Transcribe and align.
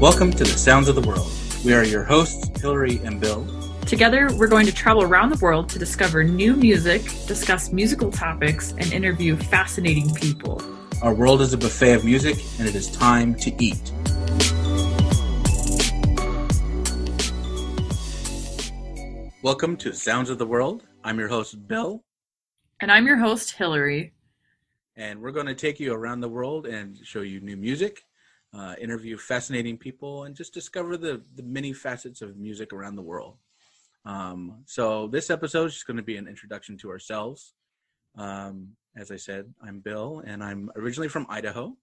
Welcome 0.00 0.30
to 0.32 0.44
the 0.44 0.46
Sounds 0.46 0.88
of 0.88 0.94
the 0.94 1.02
World. 1.02 1.30
We 1.64 1.74
are 1.74 1.84
your 1.84 2.04
hosts, 2.04 2.48
Hillary 2.60 2.98
and 3.04 3.20
Bill. 3.20 3.46
Together, 3.86 4.28
we're 4.34 4.48
going 4.48 4.64
to 4.66 4.74
travel 4.74 5.02
around 5.02 5.30
the 5.30 5.38
world 5.44 5.68
to 5.70 5.78
discover 5.78 6.24
new 6.24 6.56
music, 6.56 7.02
discuss 7.26 7.70
musical 7.70 8.10
topics, 8.10 8.72
and 8.72 8.92
interview 8.92 9.36
fascinating 9.36 10.14
people. 10.14 10.62
Our 11.02 11.14
world 11.14 11.42
is 11.42 11.52
a 11.52 11.58
buffet 11.58 11.92
of 11.94 12.04
music, 12.04 12.36
and 12.58 12.66
it 12.66 12.74
is 12.74 12.90
time 12.90 13.34
to 13.36 13.52
eat. 13.62 13.92
Welcome 19.42 19.76
to 19.78 19.92
Sounds 19.92 20.30
of 20.30 20.38
the 20.38 20.46
World. 20.46 20.86
I'm 21.04 21.18
your 21.18 21.28
host, 21.28 21.66
Bill, 21.66 22.04
And 22.80 22.90
I'm 22.92 23.06
your 23.06 23.16
host, 23.16 23.52
Hillary. 23.52 24.12
and 24.96 25.20
we're 25.20 25.32
going 25.32 25.46
to 25.46 25.54
take 25.54 25.80
you 25.80 25.92
around 25.92 26.20
the 26.20 26.28
world 26.28 26.66
and 26.66 26.96
show 27.04 27.20
you 27.22 27.40
new 27.40 27.56
music, 27.56 28.04
uh, 28.52 28.74
interview 28.80 29.16
fascinating 29.16 29.78
people, 29.78 30.24
and 30.24 30.34
just 30.34 30.54
discover 30.54 30.96
the, 30.96 31.22
the 31.36 31.42
many 31.42 31.72
facets 31.72 32.22
of 32.22 32.36
music 32.36 32.72
around 32.72 32.96
the 32.96 33.02
world. 33.02 33.36
Um, 34.04 34.62
so, 34.66 35.06
this 35.06 35.30
episode 35.30 35.66
is 35.66 35.74
just 35.74 35.86
going 35.86 35.98
to 35.98 36.02
be 36.02 36.16
an 36.16 36.26
introduction 36.26 36.76
to 36.78 36.90
ourselves. 36.90 37.54
Um, 38.16 38.70
as 38.96 39.10
I 39.10 39.16
said, 39.16 39.52
I'm 39.62 39.80
Bill, 39.80 40.22
and 40.26 40.42
I'm 40.42 40.70
originally 40.74 41.08
from 41.08 41.26
Idaho, 41.28 41.76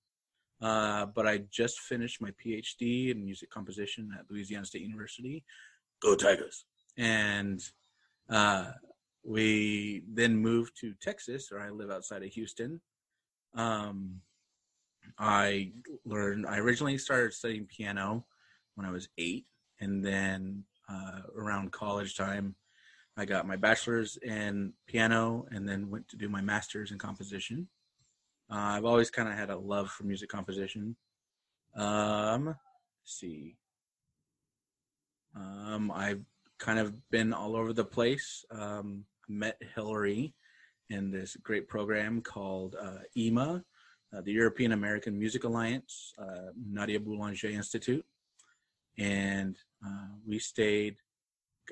uh, 0.62 1.06
but 1.06 1.28
I 1.28 1.44
just 1.52 1.80
finished 1.80 2.22
my 2.22 2.32
PhD 2.44 3.12
in 3.12 3.24
music 3.24 3.50
composition 3.50 4.10
at 4.18 4.26
Louisiana 4.30 4.66
State 4.66 4.82
University. 4.82 5.46
Go 6.02 6.16
Tigers! 6.16 6.66
And 6.98 7.62
uh, 8.30 8.72
we 9.24 10.04
then 10.12 10.36
moved 10.36 10.74
to 10.82 10.94
Texas, 11.02 11.50
where 11.52 11.62
I 11.62 11.70
live 11.70 11.92
outside 11.92 12.24
of 12.24 12.30
Houston. 12.30 12.82
Um, 13.54 14.22
I 15.18 15.72
learned. 16.06 16.46
I 16.48 16.60
originally 16.60 16.98
started 16.98 17.34
studying 17.34 17.66
piano 17.66 18.26
when 18.76 18.86
I 18.86 18.92
was 18.92 19.10
eight, 19.18 19.46
and 19.80 20.04
then 20.04 20.64
uh, 20.90 21.22
around 21.36 21.72
college 21.72 22.16
time, 22.16 22.56
I 23.18 23.26
got 23.26 23.48
my 23.48 23.56
bachelor's 23.56 24.18
in 24.18 24.74
piano, 24.88 25.46
and 25.52 25.68
then 25.68 25.90
went 25.90 26.08
to 26.10 26.18
do 26.18 26.30
my 26.30 26.42
master's 26.42 26.92
in 26.92 26.98
composition. 26.98 27.68
Uh, 28.50 28.78
I've 28.78 28.86
always 28.86 29.10
kind 29.10 29.28
of 29.28 29.36
had 29.36 29.50
a 29.50 29.58
love 29.58 29.90
for 29.90 30.04
music 30.04 30.30
composition. 30.30 30.96
Um, 31.76 32.56
see. 33.04 33.58
Um, 35.36 35.92
I've 35.94 36.22
kind 36.58 36.80
of 36.80 36.94
been 37.10 37.34
all 37.34 37.56
over 37.56 37.74
the 37.74 37.86
place. 37.86 38.46
Um, 38.52 39.06
met 39.28 39.62
Hillary 39.76 40.34
in 40.90 41.12
this 41.12 41.36
great 41.44 41.68
program 41.68 42.22
called 42.22 42.76
uh, 42.82 43.00
EMA, 43.16 43.64
uh, 44.16 44.22
the 44.22 44.32
European 44.32 44.72
American 44.72 45.18
Music 45.18 45.44
Alliance, 45.44 46.14
uh, 46.20 46.52
Nadia 46.56 47.00
Boulanger 47.00 47.48
Institute, 47.50 48.06
and 48.98 49.58
uh, 49.86 50.08
we 50.26 50.40
stayed 50.40 50.96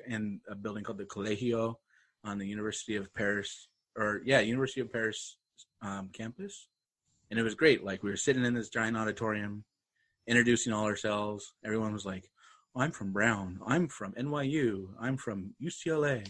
in 0.06 0.40
a 0.48 0.54
building 0.54 0.84
called 0.84 0.98
the 0.98 1.04
Colegio 1.04 1.76
on 2.24 2.38
the 2.38 2.46
University 2.46 2.96
of 2.96 3.12
Paris, 3.14 3.68
or 3.96 4.20
yeah, 4.24 4.40
University 4.40 4.80
of 4.80 4.92
Paris 4.92 5.38
um, 5.82 6.10
campus, 6.12 6.68
and 7.30 7.40
it 7.40 7.42
was 7.42 7.54
great. 7.54 7.84
Like 7.84 8.02
we 8.02 8.10
were 8.10 8.16
sitting 8.16 8.44
in 8.44 8.54
this 8.54 8.68
giant 8.68 8.96
auditorium, 8.96 9.64
introducing 10.26 10.72
all 10.72 10.84
ourselves. 10.84 11.54
Everyone 11.64 11.92
was 11.92 12.04
like, 12.04 12.30
"I'm 12.74 12.92
from 12.92 13.12
Brown. 13.12 13.60
I'm 13.66 13.88
from 13.88 14.12
NYU. 14.12 14.88
I'm 15.00 15.16
from 15.16 15.54
UCLA." 15.62 16.26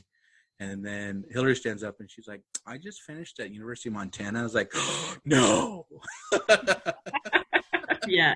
And 0.58 0.84
then 0.84 1.24
Hillary 1.30 1.54
stands 1.54 1.82
up 1.82 2.00
and 2.00 2.10
she's 2.10 2.26
like, 2.26 2.40
"I 2.66 2.78
just 2.78 3.02
finished 3.02 3.38
at 3.40 3.50
University 3.50 3.90
of 3.90 3.94
Montana." 3.94 4.40
I 4.40 4.42
was 4.42 4.54
like, 4.54 4.72
"No!" 5.24 5.86
Yeah, 8.08 8.34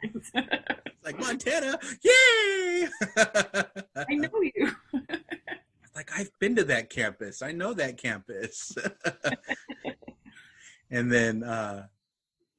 like 1.05 1.19
Montana, 1.19 1.79
yay! 2.03 2.89
I 3.17 4.05
know 4.11 4.41
you. 4.43 4.73
like 5.95 6.11
I've 6.17 6.31
been 6.39 6.57
to 6.57 6.65
that 6.65 6.91
campus. 6.91 7.43
I 7.43 7.53
know 7.53 7.73
that 7.75 7.97
campus. 7.97 8.75
and 10.91 11.11
then 11.13 11.45
uh, 11.45 11.87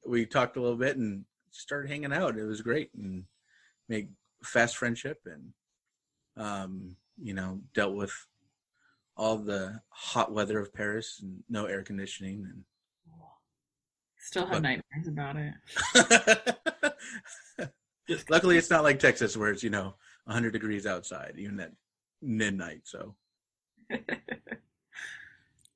we 0.06 0.26
talked 0.26 0.56
a 0.56 0.60
little 0.60 0.76
bit 0.76 0.96
and 0.96 1.24
started 1.50 1.90
hanging 1.90 2.12
out. 2.12 2.38
It 2.38 2.44
was 2.44 2.62
great 2.62 2.90
and 2.94 3.24
made 3.88 4.08
fast 4.42 4.76
friendship 4.76 5.20
and 5.26 5.52
um, 6.36 6.96
you 7.22 7.34
know 7.34 7.60
dealt 7.74 7.94
with 7.94 8.14
all 9.22 9.38
the 9.38 9.80
hot 9.88 10.32
weather 10.32 10.58
of 10.58 10.74
Paris 10.74 11.20
and 11.22 11.44
no 11.48 11.66
air 11.66 11.82
conditioning 11.82 12.44
and 12.44 12.64
Still 14.18 14.46
have 14.46 14.62
But- 14.62 14.62
nightmares 14.62 15.08
about 15.08 15.36
it. 15.36 15.54
Luckily, 18.30 18.56
it's 18.56 18.70
not 18.70 18.84
like 18.84 18.98
Texas 19.00 19.36
where 19.36 19.50
it's 19.50 19.62
you 19.64 19.70
know 19.70 19.94
100 20.24 20.52
degrees 20.52 20.86
outside 20.86 21.34
even 21.38 21.58
at 21.60 21.72
midnight. 22.20 22.82
So 22.84 23.16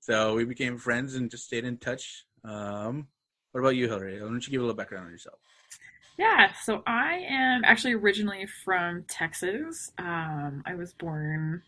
so 0.01 0.35
we 0.37 0.45
became 0.45 0.79
friends 0.79 1.17
and 1.17 1.31
just 1.31 1.47
stayed 1.47 1.65
in 1.65 1.77
touch. 1.79 2.25
Um, 2.45 3.09
what 3.53 3.61
about 3.61 3.77
you, 3.77 3.89
Hillary? 3.89 4.21
Why 4.23 4.29
don't 4.29 4.47
you 4.47 4.51
give 4.53 4.61
a 4.61 4.65
little 4.65 4.77
background 4.77 5.07
on 5.07 5.13
yourself? 5.13 5.39
Yeah, 6.19 6.53
so 6.63 6.83
I 6.87 7.25
am 7.29 7.63
actually 7.65 7.95
originally 7.95 8.47
from 8.65 9.05
Texas. 9.09 9.91
Um, 9.99 10.63
I 10.65 10.75
was 10.77 10.93
born 10.95 11.63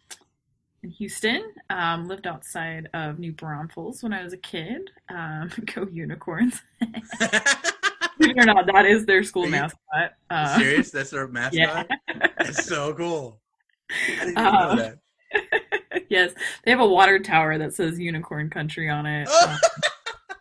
in 0.83 0.91
Houston, 0.91 1.43
um, 1.71 2.07
lived 2.09 2.27
outside 2.27 2.89
of 2.95 3.19
New 3.19 3.33
Braunfels 3.33 4.03
when 4.03 4.13
I 4.13 4.23
was 4.23 4.33
a 4.33 4.37
kid. 4.39 4.91
Um, 5.09 5.51
go 5.75 5.87
Unicorns. 5.91 6.61
Believe 8.19 8.37
it 8.37 8.43
or 8.43 8.47
not, 8.47 8.67
that 8.67 8.85
is 8.87 9.07
their 9.07 9.23
school 9.23 9.45
you 9.45 9.51
mascot. 9.53 10.13
Uh, 10.31 10.59
Serious? 10.59 10.91
That's 10.91 11.11
their 11.11 11.29
mascot? 11.29 11.55
Yeah. 11.55 11.85
That's 12.39 12.65
so 12.67 12.93
cool. 12.95 13.41
I 13.91 14.25
didn't 14.25 14.31
even 14.33 14.47
Um, 14.47 14.77
know 14.77 14.77
that. 14.83 16.05
yes, 16.11 16.33
they 16.65 16.71
have 16.73 16.81
a 16.81 16.87
water 16.87 17.19
tower 17.21 17.59
that 17.59 17.75
says 17.75 17.99
Unicorn 17.99 18.51
Country 18.51 18.89
on 18.91 19.07
it. 19.07 19.29
Oh! 19.31 19.49
Um, 19.51 19.59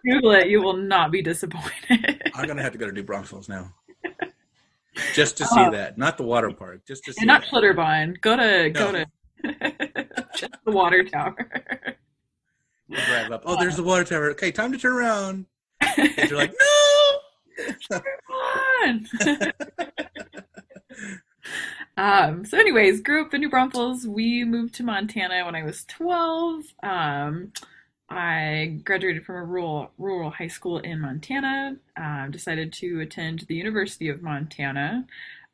Google 0.05 0.31
it, 0.31 0.47
you 0.47 0.61
will 0.61 0.77
not 0.77 1.11
be 1.11 1.21
disappointed. 1.21 2.21
I'm 2.33 2.47
gonna 2.47 2.61
have 2.61 2.71
to 2.71 2.77
go 2.77 2.85
to 2.87 2.91
New 2.93 3.03
Braunfels 3.03 3.49
now, 3.49 3.73
just 5.13 5.37
to 5.37 5.45
see 5.45 5.59
Oh. 5.59 5.71
that. 5.71 5.97
Not 5.97 6.17
the 6.17 6.23
water 6.23 6.49
park, 6.51 6.81
just 6.87 7.03
to 7.05 7.13
see. 7.13 7.21
and 7.21 7.27
not 7.27 7.41
that. 7.41 7.51
Schlitterbahn. 7.51 8.21
Go 8.21 8.37
to 8.37 8.69
go 8.69 8.91
No. 8.91 9.03
to 9.03 9.05
just 10.37 10.53
the 10.65 10.71
water 10.71 11.03
tower. 11.03 11.35
We'll 12.87 13.05
drive 13.05 13.31
up. 13.31 13.43
Oh, 13.45 13.57
there's 13.59 13.75
the 13.75 13.83
water 13.83 14.03
tower. 14.03 14.29
Okay, 14.31 14.51
time 14.51 14.71
to 14.71 14.77
turn 14.77 14.93
around. 14.93 15.45
And 15.81 16.29
you're 16.29 16.37
like, 16.37 16.53
no. 17.91 18.01
on. 18.83 19.07
um, 21.97 22.45
so, 22.45 22.57
anyways, 22.57 23.01
grew 23.01 23.25
up 23.25 23.33
in 23.33 23.41
New 23.41 23.49
Braunfels. 23.49 24.07
We 24.07 24.43
moved 24.45 24.75
to 24.75 24.83
Montana 24.83 25.45
when 25.45 25.55
I 25.55 25.63
was 25.63 25.83
12. 25.85 26.63
Um, 26.83 27.51
I 28.09 28.79
graduated 28.85 29.25
from 29.25 29.35
a 29.35 29.43
rural 29.43 29.91
rural 29.97 30.29
high 30.29 30.47
school 30.47 30.79
in 30.79 31.01
Montana. 31.01 31.75
Um, 31.97 32.29
decided 32.31 32.71
to 32.73 33.01
attend 33.01 33.41
the 33.47 33.55
University 33.55 34.07
of 34.07 34.21
Montana, 34.21 35.05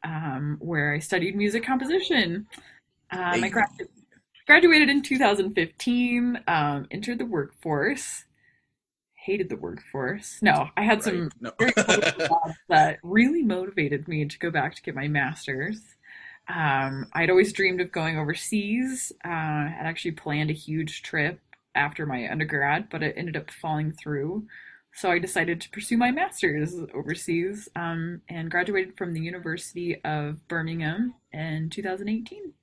um, 0.03 0.57
where 0.59 0.93
I 0.93 0.99
studied 0.99 1.35
music 1.35 1.63
composition. 1.63 2.47
Um, 3.09 3.19
I 3.19 3.39
Hey. 3.39 3.85
Gra- 4.45 4.55
graduated 4.55 4.89
in 4.89 5.01
2015. 5.01 6.39
Um, 6.47 6.87
entered 6.91 7.19
the 7.19 7.25
workforce. 7.25 8.25
Hated 9.15 9.49
the 9.49 9.55
workforce. 9.55 10.39
No, 10.41 10.69
I 10.75 10.83
had 10.83 11.01
some 11.01 11.23
Right. 11.23 11.31
No. 11.41 11.51
very 11.59 11.71
cool 11.73 12.27
jobs 12.27 12.55
that 12.67 12.99
really 13.03 13.41
motivated 13.41 14.07
me 14.07 14.25
to 14.25 14.39
go 14.39 14.51
back 14.51 14.75
to 14.75 14.81
get 14.81 14.95
my 14.95 15.07
master's. 15.07 15.79
Um, 16.49 17.07
I'd 17.13 17.29
always 17.29 17.53
dreamed 17.53 17.79
of 17.79 17.91
going 17.93 18.17
overseas. 18.17 19.13
Uh, 19.23 19.29
I'd 19.29 19.85
actually 19.85 20.11
planned 20.11 20.49
a 20.49 20.53
huge 20.53 21.03
trip 21.03 21.39
after 21.73 22.05
my 22.05 22.29
undergrad, 22.29 22.89
but 22.89 23.01
it 23.01 23.15
ended 23.17 23.37
up 23.37 23.49
falling 23.49 23.93
through. 23.93 24.45
So 24.95 25.09
I 25.09 25.19
decided 25.19 25.61
to 25.61 25.69
pursue 25.69 25.97
my 25.97 26.11
master's 26.11 26.75
overseas 26.93 27.69
um, 27.77 28.21
and 28.29 28.51
graduated 28.51 28.97
from 28.97 29.13
the 29.13 29.21
University 29.21 29.99
of 30.03 30.45
Birmingham 30.49 31.15
in 31.31 31.69
2018. 31.69 32.53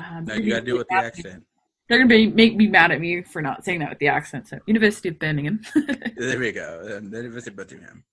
Um, 0.00 0.24
now 0.24 0.34
you 0.34 0.50
gotta 0.50 0.64
do 0.64 0.74
it 0.76 0.78
with 0.78 0.88
the 0.88 0.94
accent. 0.96 1.44
They're 1.88 1.98
gonna 1.98 2.08
be, 2.08 2.28
make 2.28 2.56
me 2.56 2.68
mad 2.68 2.92
at 2.92 3.00
me 3.00 3.22
for 3.22 3.42
not 3.42 3.64
saying 3.64 3.80
that 3.80 3.90
with 3.90 3.98
the 3.98 4.08
accent. 4.08 4.48
So 4.48 4.58
University 4.66 5.08
of 5.08 5.18
Birmingham. 5.18 5.60
There 6.16 6.38
we 6.38 6.52
go. 6.52 6.82
And 6.96 7.10
then 7.12 7.30
visit 7.32 7.56
Birmingham. 7.56 8.04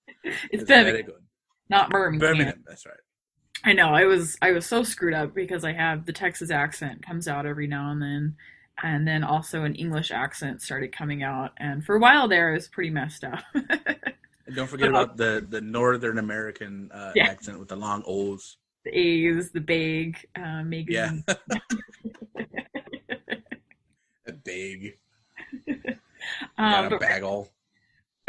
it's 0.50 0.64
Birmingham, 0.64 1.12
not 1.68 1.90
Birmingham. 1.90 2.18
Birmingham. 2.20 2.64
That's 2.66 2.86
right. 2.86 2.96
I 3.64 3.72
know. 3.72 3.88
I 3.90 4.04
was 4.04 4.36
I 4.42 4.52
was 4.52 4.66
so 4.66 4.82
screwed 4.82 5.14
up 5.14 5.34
because 5.34 5.64
I 5.64 5.72
have 5.72 6.06
the 6.06 6.12
Texas 6.12 6.50
accent 6.50 7.04
comes 7.04 7.28
out 7.28 7.44
every 7.46 7.66
now 7.66 7.90
and 7.90 8.00
then, 8.00 8.36
and 8.82 9.06
then 9.06 9.22
also 9.24 9.64
an 9.64 9.74
English 9.74 10.10
accent 10.10 10.62
started 10.62 10.90
coming 10.96 11.22
out, 11.22 11.52
and 11.58 11.84
for 11.84 11.96
a 11.96 12.00
while 12.00 12.28
there, 12.28 12.50
I 12.50 12.54
was 12.54 12.68
pretty 12.68 12.90
messed 12.90 13.24
up. 13.24 13.42
And 14.46 14.56
don't 14.56 14.66
forget 14.66 14.88
about 14.88 15.18
the 15.18 15.46
the 15.46 15.60
Northern 15.60 16.16
American 16.18 16.90
uh, 16.90 17.12
Yeah. 17.14 17.26
accent 17.28 17.58
with 17.58 17.68
the 17.68 17.76
long 17.76 18.02
O's. 18.06 18.56
The 18.84 18.98
A's, 18.98 19.50
the 19.50 19.60
big 19.60 20.16
uh, 20.36 20.62
Yeah. 20.66 21.12
A 24.26 24.32
big. 24.32 24.98
um, 26.58 26.92
a 26.92 26.98
bagel. 26.98 27.48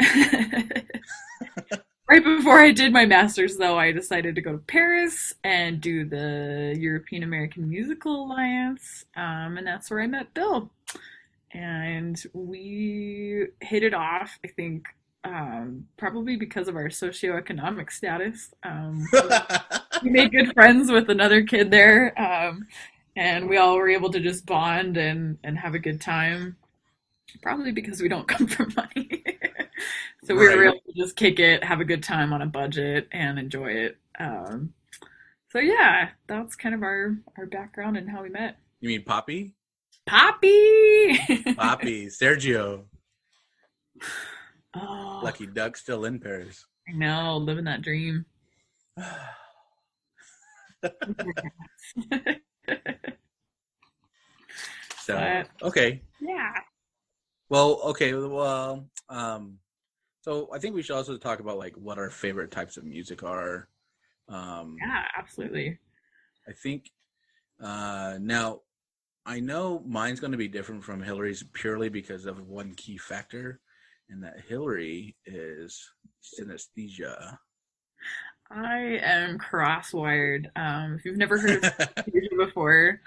right 2.08 2.24
before 2.24 2.58
I 2.58 2.70
did 2.72 2.92
my 2.92 3.04
master's, 3.04 3.58
though, 3.58 3.78
I 3.78 3.92
decided 3.92 4.34
to 4.34 4.40
go 4.40 4.52
to 4.52 4.58
Paris 4.58 5.34
and 5.44 5.78
do 5.80 6.06
the 6.06 6.74
European 6.78 7.22
American 7.22 7.68
Musical 7.68 8.24
Alliance, 8.24 9.04
um, 9.14 9.58
and 9.58 9.66
that's 9.66 9.90
where 9.90 10.00
I 10.00 10.06
met 10.06 10.32
Bill. 10.32 10.70
And 11.52 12.22
we 12.32 13.48
hit 13.60 13.82
it 13.82 13.92
off, 13.92 14.38
I 14.42 14.48
think, 14.48 14.86
um, 15.24 15.86
probably 15.96 16.36
because 16.36 16.68
of 16.68 16.76
our 16.76 16.88
socioeconomic 16.88 17.90
status. 17.90 18.52
Um, 18.62 19.06
we 20.02 20.10
made 20.10 20.32
good 20.32 20.52
friends 20.54 20.90
with 20.90 21.10
another 21.10 21.42
kid 21.42 21.70
there, 21.70 22.18
um, 22.20 22.66
and 23.16 23.48
we 23.48 23.56
all 23.56 23.76
were 23.76 23.88
able 23.88 24.10
to 24.10 24.20
just 24.20 24.46
bond 24.46 24.96
and, 24.96 25.38
and 25.44 25.58
have 25.58 25.74
a 25.74 25.78
good 25.78 26.00
time. 26.00 26.56
Probably 27.42 27.72
because 27.72 28.00
we 28.00 28.08
don't 28.08 28.28
come 28.28 28.46
from 28.46 28.72
money. 28.76 29.24
so 30.24 30.34
we 30.34 30.46
were 30.46 30.64
able 30.64 30.80
to 30.86 30.92
just 30.96 31.16
kick 31.16 31.38
it, 31.38 31.64
have 31.64 31.80
a 31.80 31.84
good 31.84 32.02
time 32.02 32.32
on 32.32 32.42
a 32.42 32.46
budget, 32.46 33.08
and 33.12 33.38
enjoy 33.38 33.72
it. 33.72 33.98
Um, 34.18 34.74
so 35.50 35.58
yeah, 35.58 36.10
that's 36.26 36.56
kind 36.56 36.74
of 36.74 36.82
our 36.82 37.16
our 37.36 37.46
background 37.46 37.96
and 37.96 38.08
how 38.08 38.22
we 38.22 38.28
met. 38.28 38.56
You 38.80 38.88
mean 38.88 39.04
Poppy? 39.04 39.54
Poppy. 40.06 41.18
Poppy, 41.56 42.06
Sergio, 42.06 42.84
oh, 44.74 45.20
Lucky 45.22 45.46
Duck, 45.46 45.76
still 45.76 46.04
in 46.04 46.18
Paris. 46.20 46.66
I 46.88 46.92
know, 46.92 47.36
living 47.36 47.64
that 47.64 47.82
dream. 47.82 48.24
So 55.00 55.14
But- 55.14 55.68
okay, 55.68 56.02
yeah. 56.20 56.52
well, 57.48 57.80
okay, 57.84 58.12
well, 58.14 58.86
um, 59.08 59.58
so 60.22 60.48
I 60.52 60.58
think 60.58 60.74
we 60.74 60.82
should 60.82 60.94
also 60.96 61.16
talk 61.16 61.40
about 61.40 61.58
like 61.58 61.74
what 61.74 61.98
our 61.98 62.10
favorite 62.10 62.50
types 62.50 62.76
of 62.76 62.84
music 62.84 63.22
are. 63.22 63.68
Um, 64.28 64.76
Yeah, 64.80 65.04
absolutely. 65.16 65.78
I 66.46 66.52
think 66.52 66.90
uh, 67.60 68.18
now 68.20 68.60
I 69.26 69.40
know 69.40 69.82
mine's 69.86 70.20
going 70.20 70.32
to 70.32 70.38
be 70.38 70.48
different 70.48 70.84
from 70.84 71.02
Hillary's 71.02 71.42
purely 71.52 71.88
because 71.88 72.26
of 72.26 72.46
one 72.46 72.74
key 72.74 72.96
factor, 72.98 73.60
and 74.10 74.22
that 74.24 74.40
Hillary 74.48 75.16
is 75.26 75.88
synesthesia. 76.22 77.38
I 78.50 78.98
am 79.02 79.38
cross-wired. 79.38 80.50
Um, 80.56 80.96
if 80.98 81.04
you've 81.04 81.16
never 81.16 81.38
heard 81.38 81.56
of 81.56 81.62
synesthesia 81.62 82.36
before, 82.46 83.00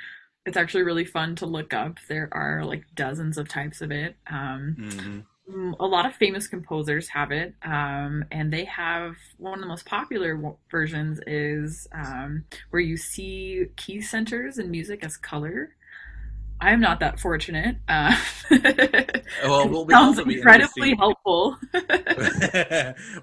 it's 0.45 0.57
actually 0.57 0.83
really 0.83 1.05
fun 1.05 1.35
to 1.37 1.45
look 1.45 1.73
up. 1.73 1.97
There 2.07 2.29
are 2.31 2.63
like 2.65 2.83
dozens 2.95 3.37
of 3.37 3.49
types 3.49 3.81
of 3.81 3.91
it. 3.91 4.15
Um, 4.27 4.77
Mhm. 4.79 5.25
mm, 5.49 5.75
a 5.79 5.85
lot 5.85 6.05
of 6.05 6.15
famous 6.15 6.47
composers 6.47 7.09
have 7.09 7.31
it, 7.31 7.55
um, 7.63 8.23
and 8.31 8.51
they 8.53 8.63
have 8.65 9.17
one 9.37 9.55
of 9.55 9.59
the 9.59 9.67
most 9.67 9.85
popular 9.85 10.35
w- 10.35 10.57
versions 10.71 11.19
is 11.27 11.87
um, 11.91 12.45
where 12.69 12.81
you 12.81 12.95
see 12.95 13.65
key 13.75 14.01
centers 14.01 14.57
in 14.57 14.71
music 14.71 15.03
as 15.03 15.17
color. 15.17 15.75
I'm 16.63 16.79
not 16.79 16.99
that 17.01 17.19
fortunate. 17.19 17.77
Uh, 17.87 18.15
Well, 19.41 19.69
we'll 19.69 19.85
be 19.85 19.93
sounds 19.93 20.19
incredibly 20.19 20.95
helpful. 20.97 21.57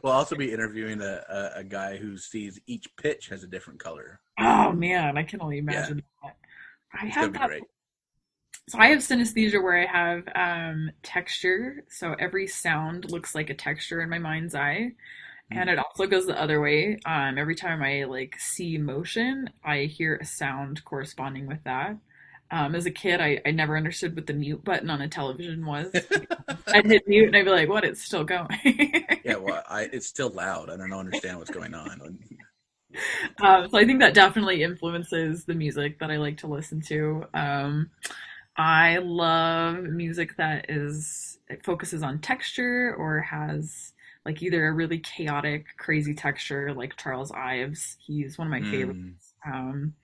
we'll 0.02 0.12
also 0.12 0.37
be 0.37 0.52
interviewing 0.52 1.00
a, 1.00 1.22
a, 1.28 1.50
a 1.60 1.64
guy 1.64 1.96
who 1.96 2.16
sees 2.16 2.60
each 2.66 2.94
pitch 2.96 3.28
has 3.28 3.42
a 3.42 3.48
different 3.48 3.81
color. 3.81 4.20
Oh 4.38 4.72
man, 4.72 5.16
I 5.19 5.22
can 5.22 5.40
only 5.40 5.58
imagine 5.58 6.02
that. 6.22 6.37
I 6.94 7.06
It's 7.06 7.16
have 7.16 7.32
that. 7.34 7.42
great. 7.42 7.64
So 8.69 8.78
I 8.78 8.88
have 8.88 9.00
synesthesia 9.00 9.62
where 9.62 9.76
I 9.82 9.87
have 9.87 10.28
um, 10.34 10.90
texture. 11.02 11.84
So 11.88 12.14
every 12.19 12.46
sound 12.46 13.10
looks 13.10 13.34
like 13.34 13.50
a 13.50 13.54
texture 13.54 14.00
in 14.00 14.08
my 14.10 14.19
mind's 14.19 14.54
eye. 14.54 14.92
And 15.52 15.70
it 15.70 15.78
also 15.78 16.06
goes 16.06 16.26
the 16.26 16.40
other 16.40 16.60
way. 16.60 16.98
Um, 17.06 17.38
every 17.38 17.56
time 17.56 17.82
I 17.82 18.04
like 18.04 18.37
see 18.38 18.78
motion, 18.78 19.50
I 19.64 19.82
hear 19.84 20.16
a 20.16 20.25
sound 20.26 20.84
corresponding 20.84 21.46
with 21.46 21.64
that. 21.64 21.96
Um, 22.50 22.75
as 22.75 22.87
a 22.87 22.91
kid, 22.91 23.20
I, 23.20 23.41
I 23.47 23.52
never 23.52 23.76
understood 23.76 24.17
what 24.17 24.26
the 24.26 24.32
mute 24.32 24.64
button 24.64 24.91
on 24.91 25.00
a 25.02 25.08
television 25.08 25.64
was. 25.64 25.93
I'd 26.73 26.87
hit 26.87 27.06
mute 27.06 27.29
and 27.29 27.37
I'd 27.37 27.44
be 27.44 27.50
like, 27.50 27.69
"What? 27.69 27.85
It's 27.85 28.02
still 28.02 28.25
going." 28.25 28.49
Yeah, 29.23 29.37
well, 29.37 29.62
I, 29.69 29.82
it's 29.82 30.06
still 30.06 30.31
loud. 30.31 30.70
I 30.70 30.76
don't 30.76 30.93
understand 30.93 31.38
what's 31.38 31.50
going 31.50 31.75
on. 31.75 32.00
um, 33.43 33.69
so 33.70 33.79
I 33.79 33.85
think 33.85 34.00
that 34.00 34.14
definitely 34.14 34.62
influences 34.62 35.44
the 35.44 35.55
music 35.55 35.99
that 35.99 36.11
I 36.11 36.17
like 36.17 36.38
to 36.38 36.47
listen 36.47 36.81
to. 36.82 37.25
Um, 37.35 37.91
I 38.56 38.99
love 38.99 39.85
music 39.85 40.37
that 40.37 40.67
is 40.70 41.38
it 41.49 41.64
focuses 41.64 42.02
on 42.02 42.19
texture 42.20 42.94
or 42.99 43.20
has 43.20 43.93
like 44.25 44.43
either 44.43 44.67
a 44.67 44.73
really 44.73 44.99
chaotic, 44.99 45.67
crazy 45.79 46.14
texture, 46.14 46.73
like 46.75 46.97
Charles 46.97 47.32
Ives. 47.32 47.97
He's 48.00 48.38
one 48.38 48.47
of 48.49 48.50
my 48.52 48.61
Mm. 48.61 48.70
favorites. 48.70 49.35
Um, 49.47 49.94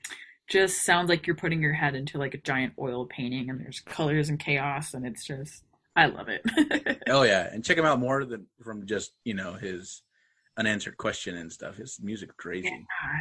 just 0.48 0.82
sounds 0.84 1.08
like 1.08 1.26
you're 1.26 1.36
putting 1.36 1.60
your 1.62 1.72
head 1.72 1.94
into 1.94 2.18
like 2.18 2.34
a 2.34 2.38
giant 2.38 2.74
oil 2.78 3.06
painting, 3.06 3.50
and 3.50 3.60
there's 3.60 3.80
colors 3.80 4.28
and 4.28 4.38
chaos, 4.38 4.94
and 4.94 5.06
it's 5.06 5.24
just 5.24 5.64
I 5.96 6.06
love 6.06 6.28
it. 6.28 6.42
Oh 7.08 7.22
yeah, 7.22 7.48
and 7.52 7.64
check 7.64 7.78
him 7.78 7.84
out 7.84 8.00
more 8.00 8.24
than 8.24 8.46
from 8.62 8.86
just 8.86 9.12
you 9.24 9.34
know 9.34 9.52
his 9.54 10.02
unanswered 10.58 10.96
question 10.96 11.36
and 11.36 11.52
stuff. 11.52 11.76
His 11.76 11.98
music 12.02 12.36
crazy. 12.36 12.68
Yeah. 12.68 13.20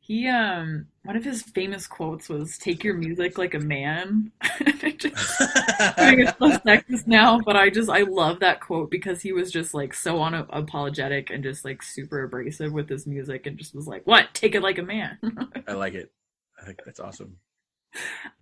He 0.00 0.28
um 0.28 0.86
one 1.02 1.16
of 1.16 1.24
his 1.24 1.42
famous 1.42 1.86
quotes 1.86 2.28
was 2.28 2.58
take 2.58 2.84
your 2.84 2.94
music 2.94 3.38
like 3.38 3.54
a 3.54 3.58
man. 3.58 4.30
Just- 4.98 5.40
I 5.80 5.92
think 5.96 6.20
it's 6.20 6.32
sexist 6.32 7.06
now, 7.06 7.40
but 7.40 7.56
I 7.56 7.70
just 7.70 7.88
I 7.90 8.02
love 8.02 8.40
that 8.40 8.60
quote 8.60 8.90
because 8.90 9.22
he 9.22 9.32
was 9.32 9.50
just 9.50 9.74
like 9.74 9.92
so 9.94 10.16
unapologetic 10.18 11.34
and 11.34 11.42
just 11.42 11.64
like 11.64 11.82
super 11.82 12.22
abrasive 12.24 12.72
with 12.72 12.88
his 12.88 13.06
music 13.06 13.46
and 13.46 13.58
just 13.58 13.74
was 13.74 13.88
like, 13.88 14.06
"What? 14.06 14.26
Take 14.34 14.54
it 14.54 14.62
like 14.62 14.78
a 14.78 14.82
man." 14.82 15.18
I 15.66 15.72
like 15.72 15.94
it. 15.94 16.12
I 16.64 16.66
think 16.66 16.80
that's 16.86 17.00
awesome. 17.00 17.36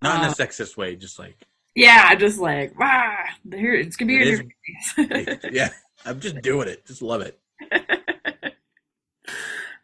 Not 0.01 0.23
in 0.23 0.29
Uh, 0.29 0.31
a 0.31 0.33
sexist 0.33 0.77
way, 0.77 0.95
just 0.95 1.19
like 1.19 1.35
yeah, 1.75 2.13
just 2.15 2.39
like, 2.39 2.79
"Wow, 2.79 3.17
here 3.51 3.73
it's 3.73 3.95
gonna 3.97 4.07
be 4.13 4.21
It 4.21 4.27
is- 4.27 4.39
your 4.39 5.07
face." 5.09 5.41
hey, 5.41 5.49
yeah. 5.51 5.69
I'm 6.05 6.19
just 6.19 6.41
doing 6.41 6.67
it. 6.69 6.85
Just 6.85 7.01
love 7.01 7.21
it. 7.21 7.39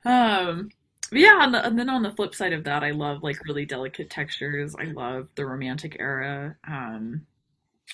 um 0.06 0.70
yeah 1.12 1.34
on 1.42 1.52
the, 1.52 1.66
and 1.66 1.78
then 1.78 1.90
on 1.90 2.04
the 2.04 2.12
flip 2.12 2.34
side 2.34 2.54
of 2.54 2.64
that 2.64 2.84
i 2.84 2.92
love 2.92 3.22
like 3.24 3.44
really 3.46 3.66
delicate 3.66 4.10
textures 4.10 4.76
i 4.80 4.84
love 4.86 5.28
the 5.36 5.46
romantic 5.46 5.98
era 6.00 6.56
um 6.68 7.22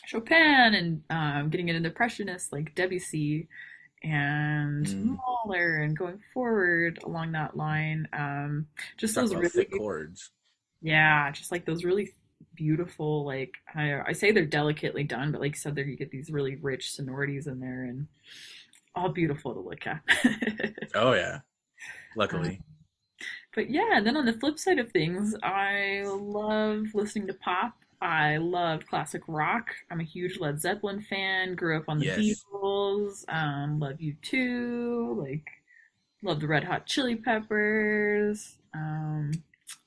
chopin 0.05 0.35
and 0.75 1.01
um 1.09 1.49
getting 1.49 1.69
into 1.69 1.81
the 1.81 1.87
impressionists 1.87 2.51
like 2.51 2.75
debussy 2.75 3.47
and 4.05 4.85
Mm. 4.85 5.17
mahler 5.17 5.77
and 5.83 5.97
going 5.97 6.19
forward 6.33 6.99
along 7.03 7.31
that 7.33 7.57
line 7.57 8.07
um 8.13 8.67
just 8.97 9.15
Talk 9.15 9.23
those 9.23 9.33
really 9.35 9.49
thick 9.49 9.71
chords. 9.75 10.29
yeah 10.81 11.31
just 11.31 11.51
like 11.51 11.65
those 11.65 11.83
really 11.83 12.13
beautiful 12.55 13.25
like 13.25 13.53
I, 13.73 13.99
I 14.07 14.13
say 14.13 14.31
they're 14.31 14.45
delicately 14.45 15.03
done 15.03 15.31
but 15.31 15.41
like 15.41 15.53
you 15.53 15.57
said 15.59 15.75
there 15.75 15.85
you 15.85 15.97
get 15.97 16.11
these 16.11 16.29
really 16.29 16.55
rich 16.57 16.91
sonorities 16.91 17.47
in 17.47 17.59
there 17.59 17.83
and 17.85 18.07
all 18.93 19.09
beautiful 19.09 19.53
to 19.53 19.59
look 19.59 19.85
at 19.87 20.01
Oh 20.95 21.13
yeah. 21.13 21.39
Luckily. 22.15 22.61
But 23.53 23.69
yeah, 23.69 23.99
then 24.03 24.15
on 24.17 24.25
the 24.25 24.33
flip 24.33 24.57
side 24.59 24.79
of 24.79 24.91
things, 24.91 25.35
I 25.43 26.03
love 26.05 26.87
listening 26.93 27.27
to 27.27 27.33
pop. 27.33 27.73
I 28.05 28.37
love 28.37 28.85
classic 28.85 29.23
rock. 29.27 29.69
I'm 29.89 29.99
a 29.99 30.03
huge 30.03 30.39
Led 30.39 30.61
Zeppelin 30.61 31.01
fan. 31.01 31.55
Grew 31.55 31.75
up 31.77 31.85
on 31.87 31.97
the 31.97 32.05
Yes. 32.05 32.19
Beatles. 32.53 33.25
Um, 33.27 33.79
love 33.79 33.97
U2. 33.97 35.17
Like, 35.17 35.47
love 36.21 36.39
the 36.39 36.47
Red 36.47 36.63
Hot 36.65 36.85
Chili 36.85 37.15
Peppers. 37.15 38.59
Um, 38.75 39.31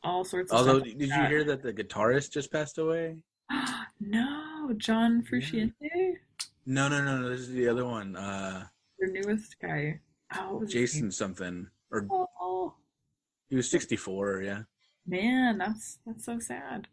all 0.02 0.24
sorts 0.24 0.50
of 0.50 0.58
Although, 0.58 0.78
like 0.78 0.98
did 0.98 1.02
you 1.02 1.06
that. 1.08 1.30
hear 1.30 1.44
that 1.44 1.62
the 1.62 1.72
guitarist 1.72 2.32
just 2.32 2.50
passed 2.50 2.78
away? 2.78 3.22
no, 4.00 4.72
John 4.76 5.22
Frusciante, 5.22 6.16
No, 6.66 6.88
no, 6.88 7.04
no, 7.04 7.18
no. 7.20 7.28
This 7.28 7.42
is 7.42 7.52
the 7.52 7.68
other 7.68 7.84
one. 7.86 8.16
Uh, 8.16 8.66
the 8.98 9.12
newest 9.12 9.60
guy. 9.60 10.00
Oh, 10.34 10.54
what 10.54 10.60
was 10.62 10.72
his 10.72 10.92
Jason 10.92 11.12
something, 11.12 11.68
or 11.92 12.06
Oh 12.10 12.74
he 13.48 13.54
was 13.56 13.70
64. 13.70 14.42
Yeah, 14.42 14.62
man, 15.06 15.56
that's 15.58 15.98
that's 16.04 16.24
so 16.24 16.40
sad. 16.40 16.88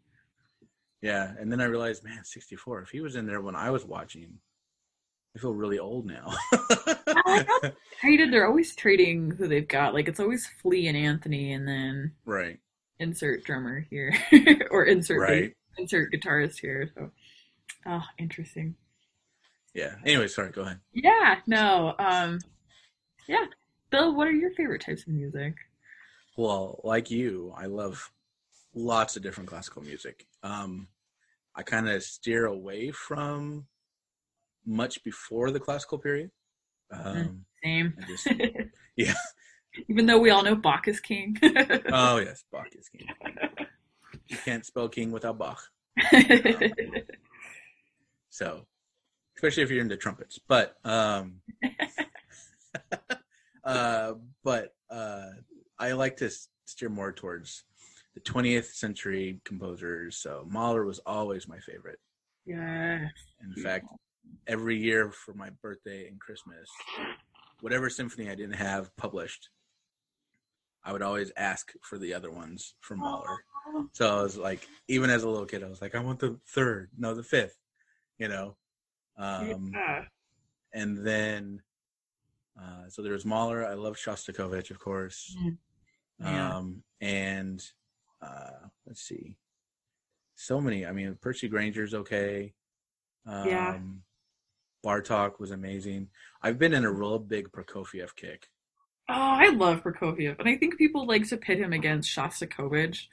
Yeah. 1.02 1.32
And 1.38 1.50
then 1.50 1.60
I 1.60 1.64
realized, 1.64 2.04
man, 2.04 2.24
64. 2.24 2.82
If 2.82 2.90
he 2.90 3.00
was 3.00 3.16
in 3.16 3.26
there 3.26 3.40
when 3.40 3.56
I 3.56 3.70
was 3.70 3.84
watching, 3.84 4.38
I 5.34 5.38
feel 5.38 5.52
really 5.52 5.78
old 5.78 6.06
now. 6.06 6.32
Traded, 8.00 8.32
they're 8.32 8.46
always 8.46 8.74
trading 8.74 9.32
who 9.32 9.46
they've 9.46 9.68
got. 9.68 9.92
Like 9.92 10.08
it's 10.08 10.20
always 10.20 10.46
Flea 10.62 10.88
and 10.88 10.96
Anthony, 10.96 11.52
and 11.52 11.68
then 11.68 12.12
right, 12.24 12.58
insert 12.98 13.44
drummer 13.44 13.86
here 13.90 14.14
or 14.70 14.84
insert 14.84 15.28
bass- 15.28 15.52
insert 15.76 16.12
guitarist 16.12 16.58
here. 16.58 16.90
So, 16.94 17.10
oh, 17.84 18.04
interesting. 18.18 18.76
Yeah. 19.74 19.96
Anyway, 20.06 20.28
sorry. 20.28 20.52
Go 20.52 20.62
ahead. 20.62 20.80
Yeah, 20.94 21.36
no, 21.46 21.94
um, 21.98 22.38
yeah. 23.28 23.44
Bill, 23.90 24.14
what 24.14 24.26
are 24.26 24.32
your 24.32 24.52
favorite 24.52 24.80
types 24.80 25.02
of 25.02 25.08
music? 25.08 25.54
Well, 26.38 26.80
like 26.82 27.10
you, 27.10 27.52
I 27.56 27.66
love 27.66 28.10
lots 28.74 29.16
of 29.16 29.22
different 29.22 29.50
classical 29.50 29.82
music. 29.82 30.26
Um, 30.46 30.88
I 31.54 31.62
kind 31.62 31.88
of 31.88 32.02
steer 32.02 32.46
away 32.46 32.90
from 32.90 33.66
much 34.64 35.02
before 35.02 35.50
the 35.50 35.60
classical 35.60 35.98
period. 35.98 36.30
Um, 36.92 37.44
Same. 37.64 37.94
Just 38.06 38.28
Yeah. 38.96 39.14
Even 39.88 40.06
though 40.06 40.18
we 40.18 40.30
all 40.30 40.42
know 40.42 40.54
Bach 40.54 40.88
is 40.88 41.00
king. 41.00 41.36
Oh 41.92 42.18
yes, 42.18 42.44
Bach 42.52 42.68
is 42.72 42.88
king. 42.88 43.06
You 44.28 44.36
can't 44.38 44.66
spell 44.66 44.88
king 44.88 45.12
without 45.12 45.38
Bach. 45.38 45.62
So, 48.28 48.66
especially 49.36 49.62
if 49.62 49.70
you're 49.70 49.80
into 49.80 49.96
trumpets. 49.96 50.40
But 50.48 50.74
um, 50.84 51.42
uh, 53.64 54.14
but 54.42 54.74
uh, 54.90 55.28
I 55.78 55.92
like 55.92 56.16
to 56.16 56.30
steer 56.64 56.88
more 56.88 57.12
towards 57.12 57.62
20th 58.26 58.74
century 58.74 59.40
composers. 59.44 60.16
So 60.16 60.46
Mahler 60.48 60.84
was 60.84 61.00
always 61.06 61.48
my 61.48 61.58
favorite. 61.58 61.98
yeah. 62.44 63.08
In 63.42 63.62
fact, 63.62 63.86
every 64.46 64.76
year 64.76 65.10
for 65.10 65.34
my 65.34 65.50
birthday 65.62 66.08
and 66.08 66.20
Christmas, 66.20 66.68
whatever 67.60 67.88
symphony 67.88 68.30
I 68.30 68.34
didn't 68.34 68.56
have 68.56 68.94
published, 68.96 69.48
I 70.84 70.92
would 70.92 71.02
always 71.02 71.32
ask 71.36 71.72
for 71.82 71.98
the 71.98 72.14
other 72.14 72.30
ones 72.30 72.74
from 72.80 73.00
Mahler. 73.00 73.38
So 73.92 74.18
I 74.18 74.22
was 74.22 74.36
like, 74.36 74.66
even 74.88 75.10
as 75.10 75.22
a 75.24 75.28
little 75.28 75.46
kid, 75.46 75.64
I 75.64 75.68
was 75.68 75.82
like, 75.82 75.94
I 75.94 76.00
want 76.00 76.20
the 76.20 76.38
third, 76.48 76.90
no, 76.96 77.14
the 77.14 77.22
fifth, 77.22 77.56
you 78.18 78.28
know. 78.28 78.56
Um, 79.18 79.72
yeah. 79.74 80.04
and 80.72 81.04
then, 81.04 81.62
uh, 82.60 82.88
so 82.88 83.02
there 83.02 83.12
was 83.12 83.24
Mahler. 83.24 83.66
I 83.66 83.74
love 83.74 83.96
Shostakovich, 83.96 84.70
of 84.70 84.78
course. 84.78 85.36
Mm. 85.40 85.56
Yeah. 86.20 86.56
Um, 86.56 86.82
and 87.00 87.62
uh, 88.22 88.68
let's 88.86 89.02
see, 89.02 89.36
so 90.34 90.60
many. 90.60 90.84
I 90.86 90.92
mean, 90.92 91.16
Percy 91.20 91.48
Grainger's 91.48 91.94
okay. 91.94 92.54
Um, 93.26 93.48
Yeah. 93.48 93.78
Bartok 94.84 95.40
was 95.40 95.50
amazing. 95.50 96.08
I've 96.42 96.58
been 96.58 96.72
in 96.72 96.84
a 96.84 96.92
real 96.92 97.18
big 97.18 97.50
Prokofiev 97.50 98.14
kick. 98.14 98.48
Oh, 99.08 99.14
I 99.14 99.48
love 99.50 99.82
Prokofiev, 99.82 100.38
and 100.38 100.48
I 100.48 100.56
think 100.56 100.78
people 100.78 101.06
like 101.06 101.28
to 101.28 101.36
pit 101.36 101.58
him 101.58 101.72
against 101.72 102.14
Shostakovich, 102.14 103.06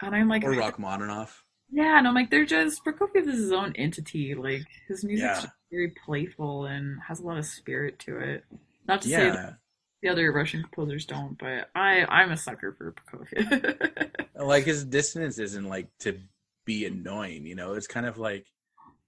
and 0.00 0.14
I'm 0.14 0.28
like, 0.28 0.44
Or 0.44 0.50
Rachmaninoff. 0.52 1.44
yeah, 1.70 1.98
and 1.98 2.06
I'm 2.08 2.14
like, 2.14 2.30
they're 2.30 2.44
just 2.46 2.84
Prokofiev 2.84 3.26
is 3.26 3.38
his 3.38 3.52
own 3.52 3.74
entity. 3.76 4.34
Like 4.34 4.64
his 4.88 5.04
music's 5.04 5.44
Yeah. 5.44 5.50
very 5.70 5.92
playful 6.04 6.66
and 6.66 6.98
has 7.06 7.20
a 7.20 7.22
lot 7.26 7.38
of 7.38 7.44
spirit 7.46 7.98
to 8.00 8.18
it. 8.18 8.44
Not 8.86 9.02
to 9.02 9.08
say 9.08 9.30
that 9.30 9.34
Yeah. 9.34 9.52
The 10.04 10.10
other 10.10 10.30
Russian 10.32 10.62
composers 10.62 11.06
don't, 11.06 11.36
but 11.38 11.70
I 11.74 12.04
I'm 12.04 12.30
a 12.30 12.36
sucker 12.36 12.72
for 12.76 12.92
Prokofiev. 13.10 14.10
Like 14.36 14.64
his 14.64 14.84
dissonance 14.84 15.38
isn't 15.38 15.66
like 15.68 15.86
to 16.00 16.18
be 16.66 16.84
annoying, 16.86 17.46
you 17.46 17.54
know. 17.54 17.74
It's 17.74 17.86
kind 17.86 18.04
of 18.04 18.18
like, 18.18 18.46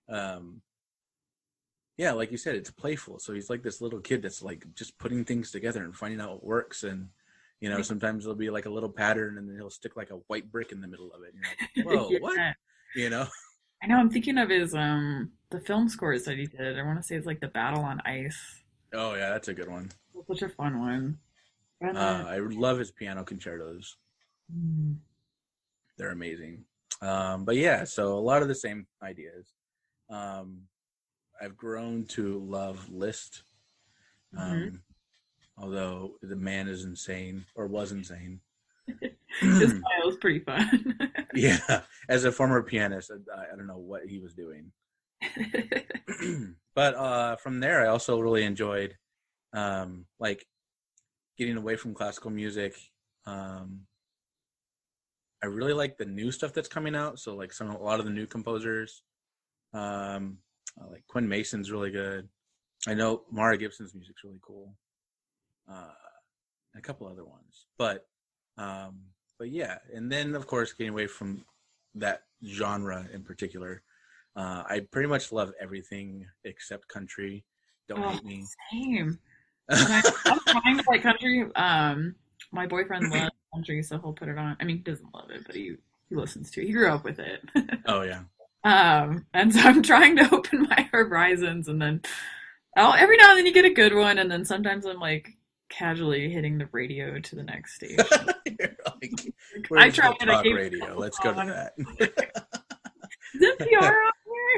um, 0.08 0.62
yeah, 1.98 2.12
like 2.12 2.30
you 2.30 2.38
said, 2.38 2.54
it's 2.54 2.70
playful. 2.70 3.18
So 3.18 3.34
he's 3.34 3.50
like 3.50 3.62
this 3.62 3.80
little 3.80 3.98
kid 4.00 4.22
that's 4.22 4.40
like 4.40 4.64
just 4.74 4.96
putting 4.98 5.24
things 5.24 5.50
together 5.50 5.82
and 5.82 5.94
finding 5.94 6.20
out 6.20 6.30
what 6.30 6.44
works. 6.44 6.84
And 6.84 7.08
you 7.60 7.68
know, 7.68 7.82
sometimes 7.82 8.22
there'll 8.24 8.36
be 8.38 8.50
like 8.50 8.66
a 8.66 8.70
little 8.70 8.88
pattern, 8.88 9.36
and 9.36 9.48
then 9.48 9.56
he'll 9.56 9.68
stick 9.68 9.96
like 9.96 10.10
a 10.10 10.20
white 10.28 10.50
brick 10.50 10.72
in 10.72 10.80
the 10.80 10.86
middle 10.86 11.10
of 11.12 11.22
it. 11.24 11.34
And 11.34 11.44
you're 11.74 11.86
like, 11.86 12.00
whoa, 12.00 12.10
Yeah. 12.10 12.18
what? 12.20 12.38
You 12.94 13.10
know? 13.10 13.26
I 13.82 13.88
know 13.88 13.96
I'm 13.96 14.08
thinking 14.10 14.38
of 14.38 14.48
his 14.48 14.74
um 14.74 15.32
the 15.50 15.60
film 15.60 15.88
scores 15.88 16.24
that 16.24 16.38
he 16.38 16.46
did. 16.46 16.78
I 16.78 16.82
want 16.84 16.98
to 16.98 17.02
say 17.02 17.16
it's 17.16 17.26
like 17.26 17.40
the 17.40 17.48
Battle 17.48 17.82
on 17.82 18.00
Ice. 18.06 18.40
Oh 18.94 19.14
yeah, 19.16 19.30
that's 19.30 19.48
a 19.48 19.54
good 19.54 19.68
one. 19.68 19.90
Such 20.28 20.42
a 20.42 20.48
fun 20.48 20.78
one. 20.80 21.18
And 21.80 21.96
Uh, 21.96 22.24
I 22.26 22.38
love 22.38 22.78
his 22.78 22.90
piano 22.90 23.24
concertos. 23.24 23.96
Mm. 24.54 24.96
They're 25.96 26.10
amazing. 26.10 26.64
Um, 27.02 27.44
but 27.44 27.56
yeah, 27.56 27.84
so 27.84 28.16
a 28.16 28.20
lot 28.20 28.42
of 28.42 28.48
the 28.48 28.54
same 28.54 28.86
ideas. 29.02 29.52
Um, 30.08 30.62
I've 31.40 31.56
grown 31.56 32.06
to 32.06 32.38
love 32.38 32.88
Liszt. 32.90 33.42
Um, 34.36 34.56
Mhm. 34.56 34.80
Although 35.58 36.18
the 36.20 36.36
man 36.36 36.68
is 36.68 36.84
insane 36.84 37.46
or 37.54 37.66
was 37.66 37.90
insane. 37.92 38.40
His 39.40 39.70
style 39.78 40.08
is 40.08 40.16
pretty 40.16 40.40
fun. 40.40 40.98
yeah, 41.34 41.82
as 42.08 42.24
a 42.24 42.32
former 42.32 42.62
pianist, 42.62 43.10
I, 43.34 43.52
I 43.52 43.56
don't 43.56 43.66
know 43.66 43.78
what 43.78 44.02
he 44.06 44.18
was 44.18 44.34
doing. 44.34 44.70
but 46.74 46.94
uh, 46.94 47.36
from 47.36 47.60
there, 47.60 47.82
I 47.82 47.88
also 47.88 48.20
really 48.20 48.44
enjoyed 48.44 48.96
um, 49.56 50.04
like 50.20 50.46
getting 51.38 51.56
away 51.56 51.74
from 51.76 51.94
classical 51.94 52.30
music. 52.30 52.76
Um, 53.26 53.80
I 55.42 55.46
really 55.46 55.72
like 55.72 55.98
the 55.98 56.04
new 56.04 56.30
stuff 56.30 56.52
that's 56.52 56.68
coming 56.68 56.94
out. 56.94 57.18
So 57.18 57.34
like 57.34 57.52
some 57.52 57.70
a 57.70 57.82
lot 57.82 57.98
of 57.98 58.06
the 58.06 58.12
new 58.12 58.26
composers, 58.26 59.02
um, 59.74 60.38
uh, 60.80 60.90
like 60.90 61.04
Quinn 61.08 61.28
Mason's 61.28 61.72
really 61.72 61.90
good. 61.90 62.28
I 62.86 62.94
know 62.94 63.22
Mara 63.32 63.56
Gibson's 63.58 63.94
music's 63.94 64.22
really 64.22 64.38
cool. 64.42 64.74
Uh, 65.70 65.92
a 66.76 66.80
couple 66.80 67.08
other 67.08 67.24
ones, 67.24 67.66
but 67.78 68.06
um, 68.58 69.00
but 69.38 69.50
yeah, 69.50 69.78
and 69.92 70.12
then 70.12 70.34
of 70.34 70.46
course 70.46 70.72
getting 70.72 70.92
away 70.92 71.06
from 71.06 71.44
that 71.94 72.22
genre 72.46 73.06
in 73.12 73.22
particular. 73.24 73.82
Uh, 74.36 74.62
I 74.68 74.80
pretty 74.92 75.08
much 75.08 75.32
love 75.32 75.52
everything 75.58 76.26
except 76.44 76.88
country. 76.88 77.44
Don't 77.88 78.04
Oh, 78.04 78.08
hate 78.10 78.24
me. 78.24 78.44
Same. 78.70 79.18
I, 79.70 80.12
I'm 80.26 80.40
trying 80.46 80.78
to 80.78 80.84
like 80.88 81.02
country. 81.02 81.46
Um, 81.54 82.14
my 82.52 82.66
boyfriend 82.66 83.10
loves 83.10 83.30
country, 83.54 83.82
so 83.82 83.98
he'll 83.98 84.12
put 84.12 84.28
it 84.28 84.38
on. 84.38 84.56
I 84.60 84.64
mean, 84.64 84.76
he 84.76 84.82
doesn't 84.82 85.14
love 85.14 85.30
it, 85.30 85.42
but 85.46 85.54
he 85.54 85.76
he 86.08 86.14
listens 86.14 86.50
to 86.52 86.62
it. 86.62 86.66
He 86.66 86.72
grew 86.72 86.88
up 86.88 87.04
with 87.04 87.18
it. 87.18 87.42
Oh 87.86 88.02
yeah, 88.02 88.22
um, 88.64 89.26
and 89.32 89.54
so 89.54 89.60
I'm 89.60 89.82
trying 89.82 90.16
to 90.16 90.28
open 90.34 90.66
my 90.68 90.88
horizons, 90.92 91.68
and 91.68 91.80
then 91.80 92.02
I'll 92.76 92.94
every 92.94 93.16
now 93.16 93.30
and 93.30 93.38
then 93.38 93.46
you 93.46 93.52
get 93.52 93.64
a 93.64 93.70
good 93.70 93.94
one, 93.94 94.18
and 94.18 94.30
then 94.30 94.44
sometimes 94.44 94.86
I'm 94.86 94.98
like 94.98 95.28
casually 95.68 96.30
hitting 96.30 96.58
the 96.58 96.68
radio 96.72 97.18
to 97.18 97.36
the 97.36 97.42
next 97.42 97.74
station. 97.76 98.04
Like, 99.02 99.34
I 99.76 99.90
tried. 99.90 100.14
I 100.20 100.24
talk 100.24 100.44
gave 100.44 100.56
radio. 100.56 100.98
Let's 100.98 101.18
go 101.18 101.32
to 101.32 101.36
that. 101.36 101.74
Is 103.34 103.56
NPR 103.60 103.92
on 103.92 104.12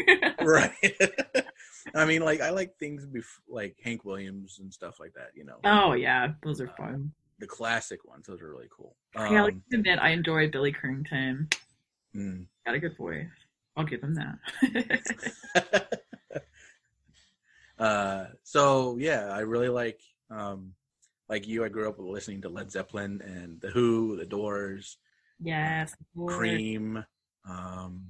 here? 0.06 0.34
right. 0.42 1.46
I 1.94 2.04
mean, 2.04 2.22
like 2.22 2.40
I 2.40 2.50
like 2.50 2.76
things 2.78 3.06
bef- 3.06 3.40
like 3.48 3.76
Hank 3.82 4.04
Williams 4.04 4.58
and 4.60 4.72
stuff 4.72 4.98
like 5.00 5.14
that. 5.14 5.30
You 5.34 5.44
know, 5.44 5.58
oh 5.64 5.92
yeah, 5.92 6.32
those 6.42 6.60
are 6.60 6.68
fun. 6.68 7.12
the 7.38 7.46
classic 7.46 8.04
ones. 8.04 8.26
Those 8.26 8.40
are 8.42 8.50
really 8.50 8.68
cool. 8.70 8.96
yeah, 9.16 9.42
like 9.42 9.54
Um, 9.54 9.62
to 9.70 9.78
admit, 9.78 9.98
I 10.00 10.10
enjoy 10.10 10.48
Billy 10.50 10.72
Currington. 10.72 11.52
mm. 12.14 12.46
Got 12.66 12.74
a 12.74 12.78
good 12.78 12.96
voice. 12.96 13.26
I'll 13.76 13.84
give 13.84 14.02
him 14.02 14.14
that. 14.16 16.00
uh, 17.78 18.26
so 18.42 18.96
yeah, 18.98 19.28
I 19.32 19.40
really 19.40 19.68
like 19.68 20.00
um, 20.30 20.72
like 21.28 21.46
you. 21.46 21.64
I 21.64 21.68
grew 21.68 21.88
up 21.88 21.96
listening 21.98 22.42
to 22.42 22.48
Led 22.48 22.70
Zeppelin 22.70 23.22
and 23.24 23.60
the 23.60 23.68
Who, 23.70 24.16
the 24.16 24.26
Doors, 24.26 24.98
yes. 25.40 25.94
boy. 26.14 26.32
Cream. 26.32 27.04
Um, 27.48 28.08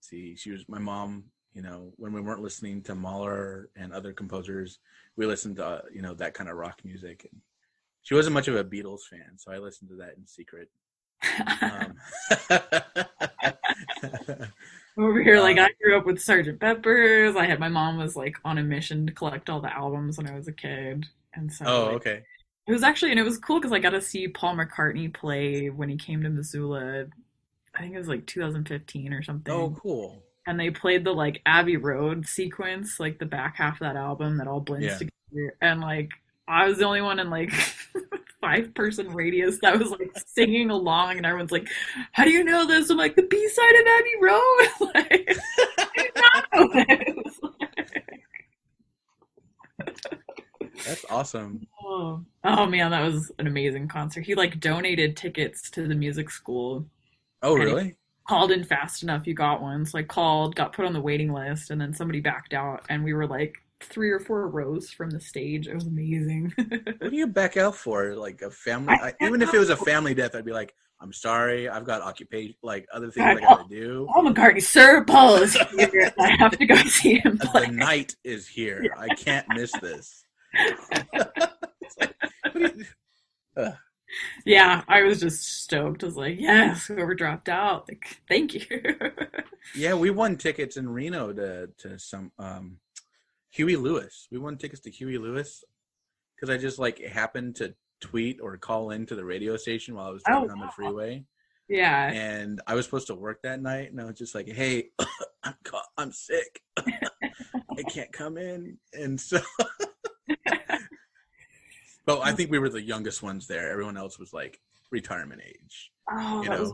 see, 0.00 0.36
she 0.36 0.50
was 0.50 0.68
my 0.68 0.78
mom. 0.78 1.24
You 1.54 1.62
know, 1.62 1.92
when 1.96 2.12
we 2.12 2.20
weren't 2.20 2.42
listening 2.42 2.82
to 2.82 2.94
Mahler 2.94 3.70
and 3.74 3.92
other 3.92 4.12
composers, 4.12 4.78
we 5.16 5.26
listened 5.26 5.56
to 5.56 5.66
uh, 5.66 5.82
you 5.92 6.02
know 6.02 6.14
that 6.14 6.34
kind 6.34 6.48
of 6.48 6.56
rock 6.56 6.80
music. 6.84 7.26
And 7.30 7.40
she 8.02 8.14
wasn't 8.14 8.34
much 8.34 8.48
of 8.48 8.56
a 8.56 8.64
Beatles 8.64 9.02
fan, 9.02 9.36
so 9.36 9.52
I 9.52 9.58
listened 9.58 9.90
to 9.90 9.96
that 9.96 10.16
in 10.16 10.26
secret. 10.26 10.70
Um, 11.62 11.94
Over 14.98 15.22
here, 15.22 15.40
like 15.40 15.58
um, 15.58 15.66
I 15.66 15.70
grew 15.82 15.96
up 15.96 16.06
with 16.06 16.20
sergeant 16.20 16.58
Pepper's. 16.60 17.36
I 17.36 17.46
had 17.46 17.60
my 17.60 17.68
mom 17.68 17.98
was 17.98 18.16
like 18.16 18.36
on 18.44 18.58
a 18.58 18.62
mission 18.62 19.06
to 19.06 19.12
collect 19.12 19.48
all 19.48 19.60
the 19.60 19.72
albums 19.72 20.18
when 20.18 20.28
I 20.28 20.34
was 20.34 20.48
a 20.48 20.52
kid, 20.52 21.06
and 21.34 21.52
so 21.52 21.64
oh, 21.66 21.84
like, 21.84 21.94
okay. 21.96 22.22
it 22.66 22.72
was 22.72 22.82
actually 22.82 23.12
and 23.12 23.20
it 23.20 23.24
was 23.24 23.38
cool 23.38 23.60
because 23.60 23.72
I 23.72 23.78
got 23.78 23.90
to 23.90 24.00
see 24.00 24.26
Paul 24.26 24.56
McCartney 24.56 25.12
play 25.12 25.70
when 25.70 25.88
he 25.88 25.96
came 25.96 26.22
to 26.22 26.30
Missoula. 26.30 27.06
I 27.74 27.80
think 27.80 27.94
it 27.94 27.98
was 27.98 28.08
like 28.08 28.26
2015 28.26 29.12
or 29.12 29.22
something. 29.22 29.54
Oh, 29.54 29.76
cool. 29.80 30.24
And 30.48 30.58
they 30.58 30.70
played 30.70 31.04
the 31.04 31.12
like 31.12 31.42
Abbey 31.44 31.76
Road 31.76 32.26
sequence, 32.26 32.98
like 32.98 33.18
the 33.18 33.26
back 33.26 33.56
half 33.56 33.74
of 33.74 33.80
that 33.80 33.96
album 33.96 34.38
that 34.38 34.48
all 34.48 34.60
blends 34.60 34.86
Yeah. 34.86 34.96
together. 34.98 35.56
And 35.60 35.80
like 35.82 36.08
I 36.48 36.66
was 36.66 36.78
the 36.78 36.84
only 36.86 37.02
one 37.02 37.18
in 37.20 37.28
like 37.28 37.52
five 38.40 38.72
person 38.74 39.12
radius 39.12 39.58
that 39.60 39.78
was 39.78 39.90
like 39.90 40.10
singing 40.26 40.70
along, 40.70 41.18
and 41.18 41.26
everyone's 41.26 41.52
like, 41.52 41.68
"How 42.12 42.24
do 42.24 42.30
you 42.30 42.42
know 42.44 42.66
this?" 42.66 42.88
I'm 42.88 42.96
like, 42.96 43.14
"The 43.14 43.24
B 43.24 43.48
side 43.50 43.74
of 43.74 43.86
Abbey 43.86 44.16
Road." 44.22 44.90
like, 44.94 45.38
I 45.78 45.88
did 45.96 46.10
not 46.16 46.46
know 46.54 46.68
this. 46.72 47.40
That's 50.86 51.04
awesome. 51.10 51.66
oh. 51.84 52.24
oh 52.44 52.66
man, 52.66 52.90
that 52.92 53.02
was 53.04 53.30
an 53.38 53.46
amazing 53.46 53.88
concert. 53.88 54.24
He 54.24 54.34
like 54.34 54.60
donated 54.60 55.16
tickets 55.16 55.70
to 55.72 55.86
the 55.86 55.94
music 55.94 56.30
school. 56.30 56.86
Oh, 57.42 57.54
really? 57.54 57.96
Called 58.28 58.50
in 58.50 58.62
fast 58.62 59.02
enough, 59.02 59.26
you 59.26 59.32
got 59.34 59.62
one. 59.62 59.86
So 59.86 59.98
I 59.98 60.02
called, 60.02 60.54
got 60.54 60.74
put 60.74 60.84
on 60.84 60.92
the 60.92 61.00
waiting 61.00 61.32
list, 61.32 61.70
and 61.70 61.80
then 61.80 61.94
somebody 61.94 62.20
backed 62.20 62.52
out, 62.52 62.84
and 62.90 63.02
we 63.02 63.14
were 63.14 63.26
like 63.26 63.56
three 63.80 64.10
or 64.10 64.20
four 64.20 64.48
rows 64.48 64.90
from 64.90 65.10
the 65.10 65.20
stage. 65.20 65.66
It 65.66 65.74
was 65.74 65.86
amazing. 65.86 66.52
What 66.98 67.10
do 67.10 67.16
you 67.16 67.26
back 67.26 67.56
out 67.56 67.74
for? 67.76 68.14
Like 68.16 68.42
a 68.42 68.50
family? 68.50 68.94
I, 69.00 69.14
even 69.20 69.40
if 69.40 69.54
it 69.54 69.58
was 69.58 69.70
a 69.70 69.76
family 69.76 70.14
death, 70.14 70.34
I'd 70.34 70.44
be 70.44 70.52
like, 70.52 70.74
"I'm 71.00 71.12
sorry, 71.12 71.68
I've 71.68 71.84
got 71.84 72.02
occupation, 72.02 72.54
like 72.62 72.86
other 72.92 73.10
things 73.10 73.24
I 73.24 73.40
gotta 73.40 73.68
do. 73.68 74.06
Paul 74.12 74.24
McCartney, 74.24 74.62
Sir 74.62 75.04
Paul 75.04 75.36
is 75.36 75.54
here. 75.54 76.12
I 76.18 76.36
have 76.38 76.58
to 76.58 76.66
go 76.66 76.74
see 76.86 77.20
him 77.20 77.38
The 77.38 77.68
knight 77.72 78.14
is 78.24 78.46
here. 78.46 78.92
I 78.96 79.08
can't 79.14 79.46
miss 79.48 79.72
this." 79.80 80.22
Like, 83.56 83.74
yeah, 84.44 84.82
I 84.88 85.02
was 85.02 85.20
just 85.20 85.62
stoked. 85.62 86.02
I 86.02 86.06
was 86.06 86.16
like, 86.16 86.38
yes, 86.38 86.86
whoever 86.86 87.14
dropped 87.14 87.48
out, 87.48 87.88
like, 87.88 88.20
thank 88.28 88.54
you. 88.54 88.60
yeah, 89.74 89.94
we 89.94 90.10
won 90.10 90.36
tickets 90.36 90.76
in 90.76 90.88
Reno 90.88 91.32
to 91.32 91.68
to 91.78 91.98
some 91.98 92.32
um, 92.38 92.78
Huey 93.50 93.76
Lewis. 93.76 94.28
We 94.30 94.38
won 94.38 94.56
tickets 94.56 94.82
to 94.82 94.90
Huey 94.90 95.18
Lewis 95.18 95.64
because 96.34 96.54
I 96.54 96.58
just 96.58 96.78
like 96.78 97.00
happened 97.00 97.56
to 97.56 97.74
tweet 98.00 98.40
or 98.40 98.56
call 98.56 98.90
into 98.90 99.14
the 99.14 99.24
radio 99.24 99.56
station 99.56 99.94
while 99.94 100.06
I 100.06 100.10
was 100.10 100.22
driving 100.22 100.50
oh, 100.50 100.52
on 100.52 100.60
the 100.60 100.72
freeway. 100.72 101.24
Yeah. 101.68 102.10
And 102.10 102.60
I 102.66 102.74
was 102.74 102.86
supposed 102.86 103.08
to 103.08 103.14
work 103.14 103.42
that 103.42 103.60
night, 103.60 103.90
and 103.90 104.00
I 104.00 104.04
was 104.04 104.16
just 104.18 104.34
like, 104.34 104.48
"Hey, 104.48 104.88
I'm 105.42 105.54
I'm 105.96 106.12
sick. 106.12 106.62
I 106.78 107.82
can't 107.90 108.12
come 108.12 108.38
in." 108.38 108.78
And 108.94 109.20
so, 109.20 109.40
but 112.08 112.22
I 112.22 112.32
think 112.32 112.50
we 112.50 112.58
were 112.58 112.70
the 112.70 112.80
youngest 112.80 113.22
ones 113.22 113.46
there. 113.46 113.70
Everyone 113.70 113.98
else 113.98 114.18
was 114.18 114.32
like 114.32 114.58
retirement 114.90 115.42
age. 115.46 115.92
Oh, 116.10 116.42
you 116.42 116.48
know? 116.48 116.62
Was, 116.62 116.72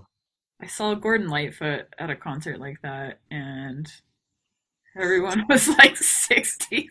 I 0.62 0.66
saw 0.68 0.94
Gordon 0.94 1.28
Lightfoot 1.28 1.86
at 1.98 2.08
a 2.08 2.14
concert 2.14 2.60
like 2.60 2.80
that, 2.82 3.18
and 3.32 3.84
everyone 4.96 5.44
was 5.48 5.66
like 5.70 5.94
60s, 5.94 6.86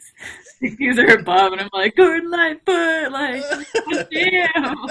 60s 0.62 0.98
or 0.98 1.20
above, 1.20 1.54
and 1.54 1.62
I'm 1.62 1.70
like, 1.72 1.96
Gordon 1.96 2.30
Lightfoot, 2.30 3.14
like, 3.14 3.44
damn. 4.12 4.76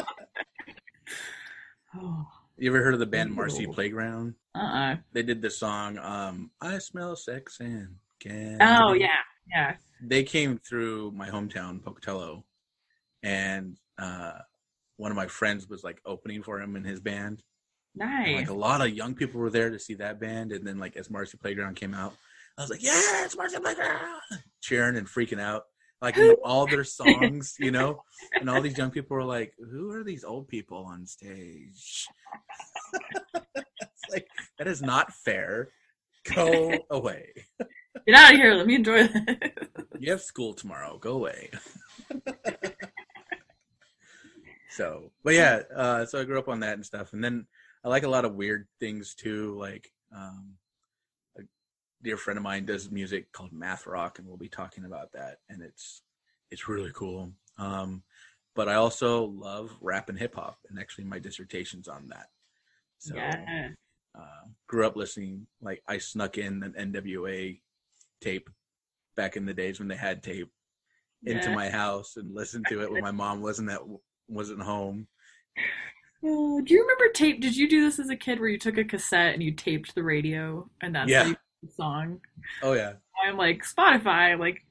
oh. 1.94 2.26
You 2.56 2.70
ever 2.70 2.82
heard 2.82 2.94
of 2.94 3.00
the 3.00 3.06
band 3.06 3.34
Marcy 3.34 3.66
Playground? 3.66 4.34
Uh-uh. 4.54 4.96
They 5.12 5.22
did 5.22 5.42
the 5.42 5.50
song 5.50 5.98
um, 5.98 6.52
"I 6.60 6.78
Smell 6.78 7.16
Sex 7.16 7.60
and 7.60 7.96
Candy." 8.18 8.64
Oh 8.64 8.94
yeah, 8.94 9.08
yeah. 9.50 9.76
They 10.00 10.22
came 10.22 10.58
through 10.58 11.10
my 11.10 11.28
hometown, 11.28 11.82
Pocatello, 11.82 12.44
and 13.22 13.78
uh, 13.98 14.38
one 14.96 15.10
of 15.10 15.16
my 15.16 15.26
friends 15.26 15.68
was 15.68 15.84
like 15.84 16.00
opening 16.04 16.42
for 16.42 16.60
him 16.60 16.76
in 16.76 16.84
his 16.84 17.00
band. 17.00 17.42
Nice. 17.94 18.28
And, 18.28 18.36
like 18.36 18.50
a 18.50 18.54
lot 18.54 18.80
of 18.80 18.94
young 18.94 19.14
people 19.14 19.40
were 19.40 19.50
there 19.50 19.70
to 19.70 19.78
see 19.78 19.94
that 19.94 20.20
band, 20.20 20.52
and 20.52 20.66
then 20.66 20.78
like 20.78 20.96
as 20.96 21.10
Marcy 21.10 21.38
Playground 21.38 21.76
came 21.76 21.94
out, 21.94 22.14
I 22.58 22.62
was 22.62 22.70
like, 22.70 22.82
"Yeah, 22.82 23.24
it's 23.24 23.36
Marcy 23.36 23.58
Playground!" 23.58 24.20
cheering 24.62 24.96
and 24.96 25.06
freaking 25.06 25.40
out 25.40 25.64
like 26.02 26.18
all 26.44 26.66
their 26.66 26.84
songs, 26.84 27.54
you 27.58 27.70
know, 27.70 28.02
and 28.34 28.50
all 28.50 28.60
these 28.60 28.76
young 28.76 28.90
people 28.90 29.16
were 29.16 29.24
like, 29.24 29.54
"Who 29.58 29.92
are 29.92 30.04
these 30.04 30.24
old 30.24 30.48
people 30.48 30.84
on 30.84 31.06
stage?" 31.06 32.06
it's 32.92 34.10
like 34.10 34.26
that 34.58 34.66
is 34.66 34.82
not 34.82 35.14
fair. 35.14 35.68
Go 36.34 36.74
away. 36.90 37.32
Get 38.06 38.14
out 38.14 38.34
of 38.34 38.40
here. 38.40 38.54
Let 38.54 38.66
me 38.66 38.74
enjoy 38.74 39.06
this. 39.06 39.38
You 39.98 40.10
have 40.10 40.22
school 40.22 40.52
tomorrow. 40.52 40.98
Go 40.98 41.12
away. 41.12 41.50
so, 44.72 45.10
but 45.22 45.34
yeah, 45.34 45.62
uh, 45.74 46.04
so 46.06 46.20
I 46.20 46.24
grew 46.24 46.38
up 46.38 46.48
on 46.48 46.60
that 46.60 46.74
and 46.74 46.84
stuff, 46.84 47.12
and 47.12 47.22
then 47.22 47.46
I 47.84 47.88
like 47.88 48.04
a 48.04 48.08
lot 48.08 48.24
of 48.24 48.34
weird 48.34 48.66
things 48.80 49.14
too, 49.14 49.56
like. 49.58 49.90
Um, 50.14 50.54
a 51.38 51.42
dear 52.02 52.18
friend 52.18 52.36
of 52.36 52.42
mine 52.42 52.66
does 52.66 52.90
music 52.90 53.32
called 53.32 53.50
math 53.50 53.86
rock 53.86 54.18
and 54.18 54.28
we'll 54.28 54.36
be 54.36 54.48
talking 54.48 54.84
about 54.84 55.10
that 55.12 55.38
and 55.48 55.62
it's 55.62 56.02
it's 56.50 56.68
really 56.68 56.90
cool 56.94 57.32
um, 57.56 58.02
but 58.54 58.68
i 58.68 58.74
also 58.74 59.24
love 59.24 59.70
rap 59.80 60.10
and 60.10 60.18
hip 60.18 60.34
hop 60.34 60.58
and 60.68 60.78
actually 60.78 61.04
my 61.04 61.18
dissertation's 61.18 61.88
on 61.88 62.08
that 62.08 62.26
so 62.98 63.14
yeah. 63.14 63.68
uh, 64.14 64.46
grew 64.66 64.86
up 64.86 64.96
listening 64.96 65.46
like 65.62 65.82
i 65.88 65.96
snuck 65.96 66.36
in 66.36 66.62
an 66.62 66.92
nwa 66.92 67.58
tape 68.20 68.50
back 69.16 69.36
in 69.36 69.46
the 69.46 69.54
days 69.54 69.78
when 69.78 69.88
they 69.88 69.96
had 69.96 70.22
tape 70.22 70.50
into 71.24 71.48
yeah. 71.48 71.54
my 71.54 71.70
house 71.70 72.16
and 72.16 72.34
listened 72.34 72.66
to 72.68 72.82
it 72.82 72.90
when 72.90 73.02
my 73.02 73.10
mom 73.10 73.40
wasn't 73.40 73.70
at 73.70 73.80
wasn't 74.28 74.62
home 74.62 75.06
uh, 76.24 76.60
do 76.62 76.66
you 76.68 76.82
remember 76.82 77.08
tape? 77.12 77.40
Did 77.40 77.56
you 77.56 77.68
do 77.68 77.82
this 77.84 77.98
as 77.98 78.08
a 78.08 78.14
kid 78.14 78.38
where 78.38 78.48
you 78.48 78.56
took 78.56 78.78
a 78.78 78.84
cassette 78.84 79.34
and 79.34 79.42
you 79.42 79.50
taped 79.50 79.92
the 79.96 80.04
radio 80.04 80.70
and 80.80 80.94
that's 80.94 81.10
yeah. 81.10 81.26
you 81.26 81.36
song. 81.70 82.20
Oh 82.62 82.72
yeah. 82.72 82.94
I'm 83.22 83.36
like 83.36 83.62
Spotify, 83.64 84.38
like 84.38 84.62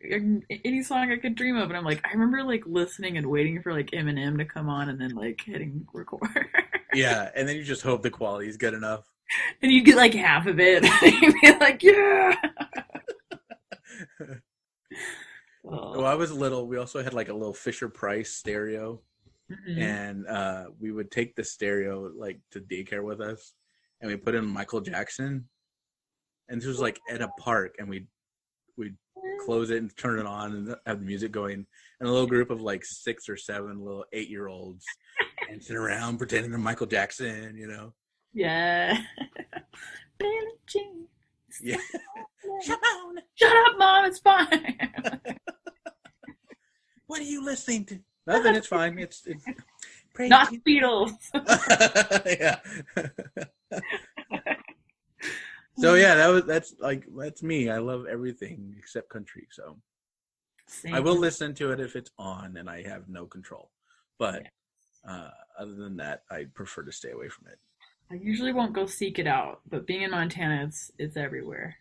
any 0.65 0.83
song 0.83 1.11
I 1.11 1.17
could 1.17 1.35
dream 1.35 1.55
of, 1.55 1.69
and 1.69 1.77
I'm 1.77 1.85
like, 1.85 2.05
I 2.05 2.11
remember 2.11 2.43
like 2.43 2.63
listening 2.65 3.17
and 3.17 3.27
waiting 3.27 3.61
for 3.61 3.71
like 3.71 3.91
Eminem 3.91 4.37
to 4.37 4.45
come 4.45 4.67
on, 4.67 4.89
and 4.89 4.99
then 4.99 5.15
like 5.15 5.41
hitting 5.45 5.87
record. 5.93 6.47
yeah, 6.93 7.29
and 7.35 7.47
then 7.47 7.55
you 7.55 7.63
just 7.63 7.81
hope 7.81 8.01
the 8.01 8.09
quality 8.09 8.49
is 8.49 8.57
good 8.57 8.73
enough. 8.73 9.05
And 9.61 9.71
you 9.71 9.83
get 9.83 9.95
like 9.95 10.13
half 10.13 10.47
of 10.47 10.59
it, 10.59 10.83
and 10.83 11.13
you'd 11.21 11.35
be 11.41 11.51
like, 11.59 11.81
yeah. 11.83 12.35
oh. 14.19 14.35
Well, 15.63 16.05
I 16.05 16.15
was 16.15 16.33
little. 16.33 16.67
We 16.67 16.77
also 16.77 17.01
had 17.01 17.13
like 17.13 17.29
a 17.29 17.33
little 17.33 17.53
Fisher 17.53 17.87
Price 17.87 18.33
stereo, 18.33 18.99
mm-hmm. 19.67 19.81
and 19.81 20.27
uh, 20.27 20.65
we 20.79 20.91
would 20.91 21.11
take 21.11 21.35
the 21.35 21.43
stereo 21.43 22.11
like 22.15 22.39
to 22.51 22.59
daycare 22.59 23.03
with 23.03 23.21
us, 23.21 23.53
and 23.99 24.09
we 24.09 24.17
put 24.17 24.35
in 24.35 24.45
Michael 24.45 24.81
Jackson 24.81 25.47
and 26.51 26.61
this 26.61 26.67
was 26.67 26.79
like 26.79 26.99
at 27.09 27.21
a 27.21 27.29
park, 27.39 27.75
and 27.79 27.89
we 27.89 28.05
we 28.77 28.93
close 29.45 29.69
it 29.71 29.77
and 29.77 29.95
turn 29.97 30.19
it 30.19 30.25
on 30.25 30.53
and 30.53 30.75
have 30.85 30.99
the 30.99 31.05
music 31.05 31.31
going, 31.31 31.65
and 31.99 32.09
a 32.09 32.11
little 32.11 32.27
group 32.27 32.51
of 32.51 32.61
like 32.61 32.83
six 32.85 33.29
or 33.29 33.37
seven 33.37 33.79
little 33.83 34.05
eight 34.13 34.29
year 34.29 34.47
olds 34.47 34.85
dancing 35.47 35.77
around 35.77 36.17
pretending 36.17 36.51
they're 36.51 36.59
Michael 36.59 36.87
Jackson, 36.87 37.55
you 37.57 37.67
know. 37.67 37.93
Yeah. 38.33 38.97
Billie 40.17 40.59
Jean. 40.67 41.07
Yeah. 41.61 41.77
Shut 42.63 42.77
up, 42.77 43.15
Shut 43.35 43.55
up, 43.55 43.77
mom. 43.77 44.05
It's 44.05 44.19
fine. 44.19 44.77
what 47.07 47.21
are 47.21 47.23
you 47.23 47.43
listening 47.43 47.85
to? 47.85 47.99
Nothing. 48.31 48.55
It's 48.55 48.67
fine. 48.67 48.99
It's, 48.99 49.23
it's 49.25 49.45
not 50.19 50.53
Beatles. 50.67 51.11
yeah. 52.39 52.59
So 55.77 55.95
yeah, 55.95 56.15
that 56.15 56.27
was 56.27 56.45
that's 56.45 56.75
like 56.79 57.05
that's 57.17 57.41
me. 57.41 57.69
I 57.69 57.79
love 57.79 58.05
everything 58.05 58.75
except 58.77 59.09
country. 59.09 59.47
So 59.51 59.77
Same. 60.67 60.93
I 60.93 60.99
will 60.99 61.17
listen 61.17 61.55
to 61.55 61.71
it 61.71 61.79
if 61.79 61.95
it's 61.95 62.11
on 62.19 62.57
and 62.57 62.69
I 62.69 62.83
have 62.83 63.09
no 63.09 63.25
control. 63.25 63.71
But 64.19 64.47
uh, 65.07 65.29
other 65.57 65.73
than 65.73 65.97
that, 65.97 66.23
I 66.29 66.45
prefer 66.53 66.83
to 66.83 66.91
stay 66.91 67.11
away 67.11 67.29
from 67.29 67.47
it. 67.47 67.57
I 68.11 68.15
usually 68.15 68.53
won't 68.53 68.73
go 68.73 68.85
seek 68.85 69.19
it 69.19 69.27
out, 69.27 69.61
but 69.69 69.87
being 69.87 70.01
in 70.01 70.11
Montana, 70.11 70.65
it's 70.65 70.91
it's 70.99 71.17
everywhere. 71.17 71.75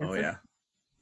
oh 0.00 0.14
yeah. 0.14 0.36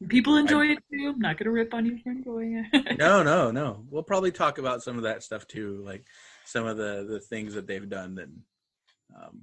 People 0.08 0.36
enjoy 0.36 0.68
I, 0.68 0.72
it 0.72 0.78
too. 0.92 1.12
I'm 1.14 1.18
not 1.18 1.38
gonna 1.38 1.50
rip 1.50 1.74
on 1.74 1.84
you 1.84 1.98
for 1.98 2.10
enjoying 2.10 2.64
it. 2.72 2.98
no, 2.98 3.22
no, 3.22 3.50
no. 3.50 3.84
We'll 3.90 4.04
probably 4.04 4.30
talk 4.30 4.58
about 4.58 4.82
some 4.82 4.96
of 4.96 5.02
that 5.02 5.22
stuff 5.22 5.46
too, 5.46 5.82
like 5.84 6.06
some 6.44 6.66
of 6.66 6.76
the 6.76 7.06
the 7.08 7.20
things 7.20 7.54
that 7.54 7.66
they've 7.66 7.88
done 7.88 8.14
that 8.14 8.28
um, 9.16 9.40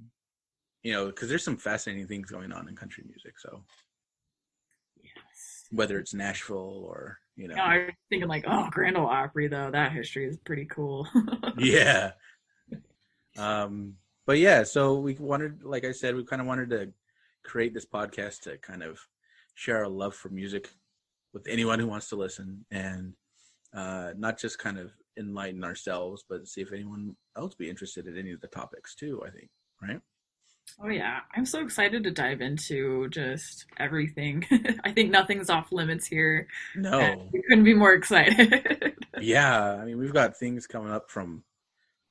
you 0.82 0.92
know, 0.92 1.06
because 1.06 1.28
there's 1.28 1.44
some 1.44 1.56
fascinating 1.56 2.06
things 2.06 2.30
going 2.30 2.52
on 2.52 2.68
in 2.68 2.76
country 2.76 3.04
music. 3.06 3.38
So, 3.38 3.64
yes. 5.02 5.64
whether 5.70 5.98
it's 5.98 6.14
Nashville 6.14 6.84
or 6.88 7.18
you 7.36 7.48
know, 7.48 7.56
no, 7.56 7.62
I 7.62 7.76
was 7.78 7.94
thinking 8.08 8.28
like, 8.28 8.44
oh, 8.48 8.68
Grand 8.70 8.96
Ole 8.96 9.06
Opry 9.06 9.48
though. 9.48 9.70
That 9.70 9.92
history 9.92 10.26
is 10.26 10.38
pretty 10.38 10.64
cool. 10.64 11.06
yeah. 11.58 12.12
Um, 13.36 13.94
but 14.26 14.38
yeah, 14.38 14.62
so 14.62 14.94
we 14.94 15.14
wanted, 15.14 15.62
like 15.62 15.84
I 15.84 15.92
said, 15.92 16.14
we 16.14 16.24
kind 16.24 16.40
of 16.40 16.48
wanted 16.48 16.70
to 16.70 16.92
create 17.44 17.74
this 17.74 17.84
podcast 17.84 18.42
to 18.42 18.56
kind 18.58 18.82
of 18.82 18.98
share 19.56 19.78
our 19.78 19.88
love 19.88 20.14
for 20.14 20.28
music 20.28 20.70
with 21.32 21.48
anyone 21.48 21.80
who 21.80 21.88
wants 21.88 22.08
to 22.10 22.16
listen 22.16 22.64
and 22.70 23.14
uh, 23.74 24.12
not 24.16 24.38
just 24.38 24.58
kind 24.58 24.78
of 24.78 24.92
enlighten 25.18 25.64
ourselves, 25.64 26.24
but 26.28 26.46
see 26.46 26.60
if 26.60 26.72
anyone 26.72 27.16
else 27.36 27.54
be 27.54 27.68
interested 27.68 28.06
in 28.06 28.16
any 28.16 28.32
of 28.32 28.40
the 28.40 28.46
topics 28.46 28.94
too. 28.94 29.20
I 29.26 29.30
think, 29.30 29.48
right? 29.82 30.00
Oh 30.82 30.88
yeah, 30.88 31.20
I'm 31.34 31.46
so 31.46 31.60
excited 31.60 32.04
to 32.04 32.10
dive 32.10 32.40
into 32.40 33.08
just 33.08 33.66
everything. 33.78 34.44
I 34.84 34.92
think 34.92 35.10
nothing's 35.10 35.50
off 35.50 35.72
limits 35.72 36.06
here. 36.06 36.48
No, 36.74 37.28
we 37.32 37.42
couldn't 37.48 37.64
be 37.64 37.74
more 37.74 37.94
excited. 37.94 38.94
yeah, 39.20 39.74
I 39.74 39.84
mean 39.84 39.98
we've 39.98 40.12
got 40.12 40.36
things 40.36 40.66
coming 40.66 40.92
up 40.92 41.10
from 41.10 41.42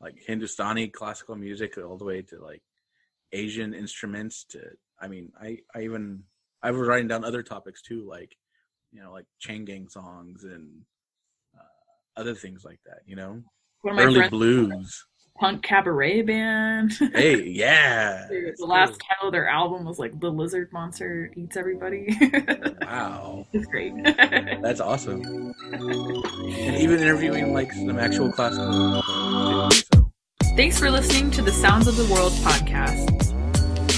like 0.02 0.16
Hindustani 0.26 0.88
classical 0.88 1.36
music 1.36 1.78
all 1.78 1.98
the 1.98 2.06
way 2.06 2.22
to 2.24 2.40
like 2.40 2.62
Asian 3.32 3.74
instruments 3.74 4.46
to 4.50 4.62
I 5.00 5.08
mean 5.08 5.32
I 5.40 5.60
I 5.74 5.84
even 5.84 6.24
I 6.62 6.72
was 6.72 6.88
writing 6.88 7.08
down 7.08 7.24
other 7.24 7.44
topics 7.44 7.82
too 7.82 8.08
like 8.10 8.36
you 8.92 9.02
know 9.02 9.12
like 9.12 9.26
chain 9.40 9.66
gang 9.66 9.88
songs 9.90 10.44
and 10.44 10.82
uh, 11.56 12.20
other 12.20 12.36
things 12.36 12.64
like 12.64 12.80
that. 12.86 13.00
You 13.06 13.16
know, 13.16 13.42
early 13.86 14.28
blues 14.30 15.06
punk 15.38 15.64
cabaret 15.64 16.22
band. 16.22 16.94
hey, 17.14 17.44
yeah. 17.44 18.26
the 18.30 18.66
last 18.66 19.00
title 19.10 19.28
of 19.28 19.32
their 19.32 19.48
album 19.48 19.86
was 19.86 20.00
like 20.00 20.20
"The 20.20 20.30
Lizard 20.30 20.72
Monster 20.72 21.32
Eats 21.36 21.58
Everybody." 21.58 22.18
wow, 22.82 23.46
it's 23.54 23.66
great. 23.68 23.94
That's 24.62 24.80
awesome. 24.80 25.54
And 25.72 26.78
even 26.78 27.00
interviewing 27.00 27.54
like 27.54 27.72
some 27.74 28.00
actual 28.00 28.32
classical. 28.32 29.02
Thanks 30.56 30.80
for 30.80 30.90
listening 30.90 31.32
to 31.32 31.42
the 31.42 31.52
Sounds 31.52 31.88
of 31.88 31.98
the 31.98 32.06
World 32.06 32.32
podcast. 32.34 33.35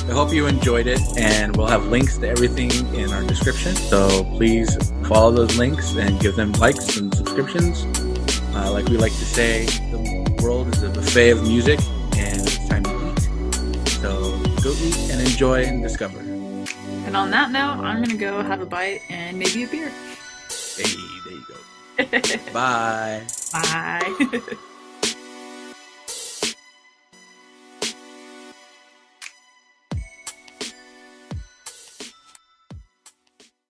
I 0.08 0.14
hope 0.14 0.32
you 0.32 0.48
enjoyed 0.48 0.88
it, 0.88 1.02
and 1.18 1.56
we'll 1.58 1.68
have 1.68 1.88
links 1.88 2.18
to 2.20 2.30
everything 2.30 2.72
in 2.96 3.12
our 3.12 3.24
description. 3.24 3.76
So 3.76 4.24
please 4.38 4.74
follow 5.06 5.32
those 5.32 5.58
links 5.58 5.96
and 5.96 6.18
give 6.22 6.38
them 6.38 6.54
likes 6.54 6.96
and 6.96 7.14
subscriptions. 7.14 7.84
Uh, 8.56 8.72
like 8.72 8.88
we 8.88 8.96
like 8.96 9.12
to 9.12 9.26
say, 9.26 9.66
the 9.66 10.40
world 10.42 10.70
is 10.74 10.82
a 10.82 10.90
buffet 10.90 11.32
of 11.32 11.44
music, 11.44 11.82
and 12.16 12.42
it's 12.42 12.68
time 12.70 12.84
to 12.84 13.12
eat. 13.12 13.90
So 14.00 14.32
go 14.64 14.72
eat 14.82 14.98
and 15.12 15.20
enjoy 15.20 15.66
and 15.66 15.84
discover. 15.84 16.20
And 16.20 17.18
on 17.18 17.30
that 17.32 17.52
note, 17.52 17.84
I'm 17.84 18.02
gonna 18.02 18.16
go 18.16 18.42
have 18.42 18.62
a 18.62 18.66
bite 18.66 19.02
and 19.10 19.38
maybe 19.38 19.64
a 19.64 19.68
beer. 19.68 19.92
Hey, 20.78 20.84
there 21.26 21.34
you 21.34 21.46
go. 21.50 22.52
Bye. 22.54 23.24
Bye. 23.52 24.42